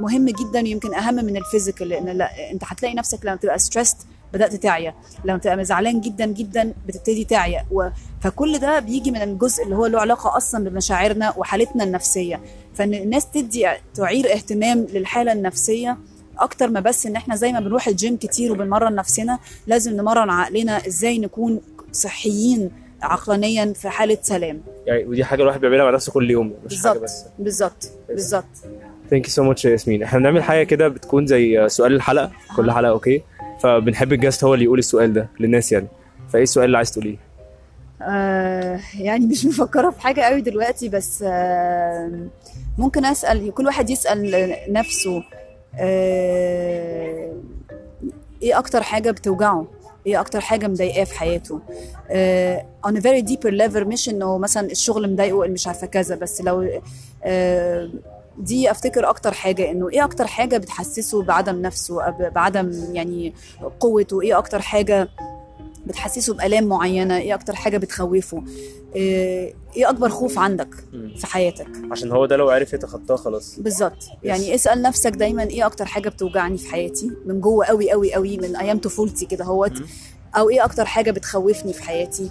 مهم 0.00 0.26
جدا 0.26 0.62
ويمكن 0.62 0.94
أهم 0.94 1.14
من 1.14 1.36
ال 1.36 1.42
physical 1.42 1.88
لأن 1.88 2.08
لا 2.08 2.50
أنت 2.52 2.62
هتلاقي 2.66 2.94
نفسك 2.94 3.18
لما 3.26 3.36
تبقى 3.36 3.58
stressed 3.58 3.96
بدأت 4.32 4.54
تعيا 4.54 4.94
لما 5.24 5.38
تبقى 5.38 5.64
زعلان 5.64 6.00
جدا 6.00 6.26
جدا 6.26 6.72
بتبتدي 6.88 7.24
تعيا 7.24 7.64
و... 7.70 7.88
فكل 8.20 8.58
ده 8.58 8.78
بيجي 8.78 9.10
من 9.10 9.22
الجزء 9.22 9.64
اللي 9.64 9.76
هو 9.76 9.86
له 9.86 10.00
علاقة 10.00 10.36
أصلا 10.36 10.64
بمشاعرنا 10.68 11.34
وحالتنا 11.36 11.84
النفسية 11.84 12.40
فإن 12.74 12.94
الناس 12.94 13.26
تبتدي 13.30 13.66
تعير 13.94 14.32
اهتمام 14.32 14.86
للحالة 14.92 15.32
النفسية 15.32 15.98
أكتر 16.38 16.68
ما 16.68 16.80
بس 16.80 17.06
إن 17.06 17.16
إحنا 17.16 17.36
زي 17.36 17.52
ما 17.52 17.60
بنروح 17.60 17.88
الجيم 17.88 18.16
كتير 18.16 18.52
وبنمرن 18.52 18.94
نفسنا 18.94 19.38
لازم 19.66 19.96
نمرن 19.96 20.30
عقلنا 20.30 20.86
إزاي 20.86 21.18
نكون 21.18 21.60
صحيين 21.92 22.70
عقلانيا 23.02 23.72
في 23.72 23.88
حالة 23.88 24.18
سلام. 24.22 24.60
يعني 24.86 25.04
ودي 25.04 25.24
حاجة 25.24 25.42
الواحد 25.42 25.60
بيعملها 25.60 25.84
مع 25.84 25.90
نفسه 25.90 26.12
كل 26.12 26.30
يوم 26.30 26.54
مش 26.66 26.82
حاجة 26.82 26.92
بالظبط 26.92 27.02
بس. 27.02 27.24
بالظبط 27.38 27.90
بالظبط. 28.08 28.44
thank 29.10 29.24
you 29.26 29.30
so 29.32 29.42
much 29.42 29.64
يا 29.64 29.70
ياسمين. 29.70 30.02
إحنا 30.02 30.18
بنعمل 30.18 30.42
حاجة 30.42 30.62
كده 30.62 30.88
بتكون 30.88 31.26
زي 31.26 31.68
سؤال 31.68 31.94
الحلقة 31.94 32.30
كل 32.56 32.72
حلقة 32.72 32.90
okay؟ 32.90 33.22
فبنحب 33.60 34.12
ال 34.12 34.17
guest 34.17 34.44
هو 34.44 34.54
اللي 34.54 34.64
يقول 34.64 34.78
السؤال 34.78 35.12
ده 35.12 35.28
للناس 35.40 35.72
يعني. 35.72 35.86
فايه 36.32 36.42
السؤال 36.42 36.66
اللي 36.66 36.76
عايز 36.76 36.90
تقوليه؟ 36.92 37.16
آه 38.02 38.80
يعني 38.98 39.26
مش 39.26 39.44
مفكرة 39.46 39.90
في 39.90 40.00
حاجة 40.00 40.20
قوي 40.20 40.40
دلوقتي 40.40 40.88
بس 40.88 41.24
آه 41.26 42.10
ممكن 42.78 43.04
أسأل 43.04 43.54
كل 43.54 43.66
واحد 43.66 43.90
يسأل 43.90 44.54
نفسه. 44.68 45.22
آه 45.78 47.32
إيه 48.42 48.58
أكتر 48.58 48.82
حاجة 48.82 49.10
بتوجعه؟ 49.10 49.66
إيه 50.06 50.20
أكتر 50.20 50.40
حاجة 50.40 50.66
مضايقاه 50.66 51.04
في 51.04 51.14
حياته؟ 51.18 51.60
آه 52.10 52.66
on 52.86 52.90
a 52.90 53.00
very 53.00 53.22
deeper 53.30 53.50
level 53.50 53.76
مش 53.86 54.08
انه 54.08 54.38
مثلا 54.38 54.70
الشغل 54.70 55.12
مضايقه 55.12 55.48
مش 55.48 55.66
عارفة 55.66 55.86
كذا 55.86 56.14
بس 56.16 56.40
لو 56.40 56.80
آه 57.24 57.90
دي 58.38 58.70
افتكر 58.70 59.08
أكتر 59.08 59.32
حاجة 59.32 59.70
انه 59.70 59.88
إيه 59.88 60.04
أكتر 60.04 60.26
حاجة 60.26 60.56
بتحسسه 60.56 61.22
بعدم 61.22 61.62
نفسه 61.62 62.10
بعدم 62.10 62.72
يعني 62.92 63.34
قوته؟ 63.80 64.20
إيه 64.20 64.38
أكتر 64.38 64.62
حاجة 64.62 65.08
بتحسسه 65.86 66.34
بآلام 66.34 66.64
معينة؟ 66.64 67.16
إيه 67.18 67.34
أكتر 67.34 67.54
حاجة 67.54 67.78
بتخوفه؟ 67.78 68.42
إيه 68.94 69.54
إيه 69.76 69.90
أكبر 69.90 70.08
خوف 70.08 70.38
عندك 70.38 70.74
في 71.16 71.26
حياتك؟ 71.26 71.66
عشان 71.90 72.12
هو 72.12 72.26
ده 72.26 72.36
لو 72.36 72.50
عرف 72.50 72.72
يتخطاه 72.72 73.16
خلاص. 73.16 73.58
بالظبط. 73.58 74.02
يعني 74.22 74.54
اسأل 74.54 74.82
نفسك 74.82 75.10
دايما 75.12 75.42
إيه 75.42 75.66
أكتر 75.66 75.86
حاجة 75.86 76.08
بتوجعني 76.08 76.58
في 76.58 76.68
حياتي؟ 76.72 77.10
من 77.26 77.40
جوه 77.40 77.66
قوي 77.66 77.90
قوي 77.90 78.14
قوي 78.14 78.36
من 78.36 78.56
أيام 78.56 78.78
طفولتي 78.78 79.26
كده 79.26 79.44
هوت 79.44 79.82
أو 80.36 80.50
إيه 80.50 80.64
أكتر 80.64 80.84
حاجة 80.84 81.10
بتخوفني 81.10 81.72
في 81.72 81.82
حياتي؟ 81.82 82.30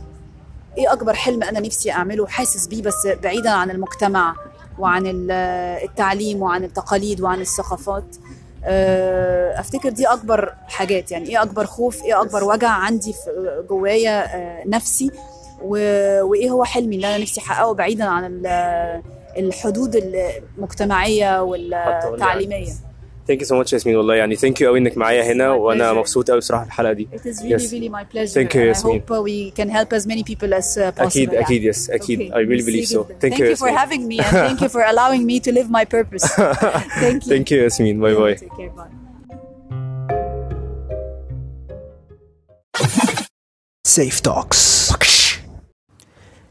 إيه 0.77 0.93
أكبر 0.93 1.13
حلم 1.13 1.43
أنا 1.43 1.59
نفسي 1.59 1.91
أعمله 1.91 2.27
حاسس 2.27 2.67
بيه 2.67 2.81
بس 2.81 3.07
بعيدا 3.23 3.49
عن 3.49 3.71
المجتمع 3.71 4.35
وعن 4.79 5.07
ال- 5.07 5.31
التعليم 5.83 6.41
وعن 6.41 6.63
التقاليد 6.63 7.21
وعن 7.21 7.41
الثقافات؟ 7.41 8.15
أفتكر 9.59 9.89
دي 9.89 10.07
أكبر 10.07 10.53
حاجات. 10.67 11.11
يعني 11.11 11.29
إيه 11.29 11.41
أكبر 11.41 11.65
خوف؟ 11.65 12.03
إيه 12.03 12.21
أكبر 12.21 12.43
وجع 12.43 12.69
عندي 12.69 13.13
في 13.13 13.63
جوايا 13.69 14.35
آه، 14.35 14.63
نفسي؟ 14.67 15.11
وإيه 15.61 16.49
هو 16.49 16.63
حلمي 16.63 16.95
اللي 16.95 17.07
أنا 17.07 17.17
نفسي 17.17 17.41
أحققه 17.41 17.73
بعيدا 17.73 18.03
عن 18.05 18.25
ال- 18.25 19.01
الحدود 19.37 19.95
المجتمعية 19.95 21.41
والتعليمية؟ 21.43 22.71
ثانك 23.28 23.40
يو 23.40 23.46
سو 23.46 23.56
ماتش 23.56 23.72
ياسمين 23.72 23.96
والله 23.96 24.14
يعني 24.14 24.36
ثانك 24.36 24.60
يو 24.60 24.68
قوي 24.68 24.78
انك 24.78 24.96
معايا 24.98 25.32
هنا 25.32 25.44
my 25.54 25.58
وانا 25.58 25.92
pleasure. 25.92 25.96
مبسوط 25.96 26.30
قوي 26.30 26.38
بصراحه 26.38 26.62
في 26.62 26.68
الحلقه 26.68 26.92
دي 26.92 27.08
It 27.14 27.18
is 27.18 27.38
really 27.42 27.62
Yes. 27.62 27.72
really 27.72 27.90
my 27.90 28.04
pleasure 28.14 28.34
Thank 28.34 28.54
you, 28.54 28.60
and 28.60 28.64
I 28.64 28.74
Yasmin. 28.74 29.00
hope 29.00 29.10
uh, 29.10 29.22
we 29.28 29.50
can 29.58 29.68
help 29.76 29.92
as 29.98 30.06
many 30.06 30.22
people 30.30 30.54
as 30.60 30.78
uh, 30.78 30.92
possible 30.92 31.06
اكيد 31.06 31.32
يعني. 31.32 31.44
اكيد 31.46 31.64
يس 31.64 31.90
اكيد 31.90 32.20
Okay. 32.20 32.32
I 32.32 32.36
really 32.36 32.48
ميرسي 32.48 32.72
believe 32.82 32.88
so 32.88 33.08
جداً. 33.08 33.18
thank 33.28 33.32
you 33.32 33.36
Thank 33.36 33.40
you 33.40 33.56
for 33.56 33.68
ياسمين 33.68 33.78
having 33.78 34.08
me 34.12 34.24
and 34.24 34.36
thank 34.36 34.60
you 34.60 34.68
for 34.68 34.82
allowing 34.92 35.22
me 35.30 35.40
to 35.48 35.52
live 35.58 35.70
my 35.70 35.84
purpose. 35.96 36.24
Thank 37.02 37.22
you. 37.24 37.30
thank 37.32 37.50
you 37.50 37.52
ياسمين 37.52 38.00
باي 38.00 38.14
باي 38.14 38.36
Take 38.36 38.40
care. 38.40 38.78
Bye. 38.78 39.06
سيف 43.86 44.20
توكس 44.20 44.92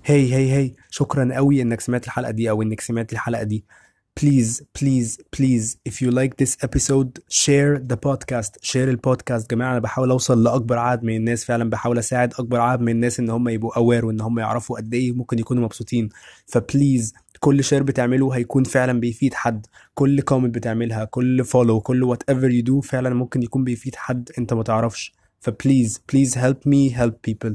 هي 0.05 0.33
هي 0.33 0.51
هي 0.53 0.71
شكرا 0.89 1.35
قوي 1.35 1.61
انك 1.61 1.81
سمعت 1.81 2.05
الحلقه 2.05 2.31
دي 2.31 2.49
او 2.49 2.61
انك 2.61 2.81
سمعت 2.81 3.13
الحلقه 3.13 3.43
دي 3.43 3.65
please 4.14 4.62
please 4.74 5.18
please 5.30 5.76
if 5.84 6.02
you 6.02 6.10
like 6.10 6.36
this 6.36 6.56
episode 6.62 7.20
share 7.28 7.78
the 7.78 7.96
podcast. 7.96 8.58
Share 8.62 8.88
البودكاست 8.88 9.50
جماعة 9.50 9.70
أنا 9.72 9.78
بحاول 9.78 10.10
أوصل 10.10 10.44
لأكبر 10.44 10.78
عدد 10.78 11.04
من 11.04 11.16
الناس 11.16 11.44
فعلا 11.44 11.70
بحاول 11.70 11.98
أساعد 11.98 12.34
أكبر 12.38 12.60
عدد 12.60 12.82
من 12.82 12.92
الناس 12.92 13.20
إن 13.20 13.30
هم 13.30 13.48
يبقوا 13.48 13.72
aware 13.74 14.04
وإن 14.04 14.20
هم 14.20 14.38
يعرفوا 14.38 14.76
قد 14.76 14.94
إيه 14.94 15.12
ممكن 15.12 15.38
يكونوا 15.38 15.64
مبسوطين. 15.64 16.08
ف 16.46 16.56
please 16.56 17.14
كل 17.40 17.64
share 17.64 17.82
بتعمله 17.82 18.30
هيكون 18.30 18.64
فعلا 18.64 19.00
بيفيد 19.00 19.34
حد. 19.34 19.66
كل 19.94 20.20
comment 20.20 20.54
بتعملها 20.54 21.04
كل 21.04 21.44
follow 21.44 21.80
كل 21.80 22.02
whatever 22.02 22.50
you 22.50 22.62
do 22.62 22.80
فعلا 22.80 23.10
ممكن 23.10 23.42
يكون 23.42 23.64
بيفيد 23.64 23.94
حد 23.96 24.30
أنت 24.38 24.52
ما 24.52 24.62
تعرفش. 24.62 25.12
ف 25.40 26.00
please 26.12 26.21
please 26.21 26.30
help 26.34 26.68
me 26.68 26.94
help 27.00 27.14
people. 27.30 27.54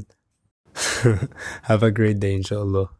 Have 1.70 1.82
a 1.82 1.90
great 1.90 2.18
day 2.20 2.36
إن 2.36 2.42
شاء 2.42 2.62
الله. 2.62 2.95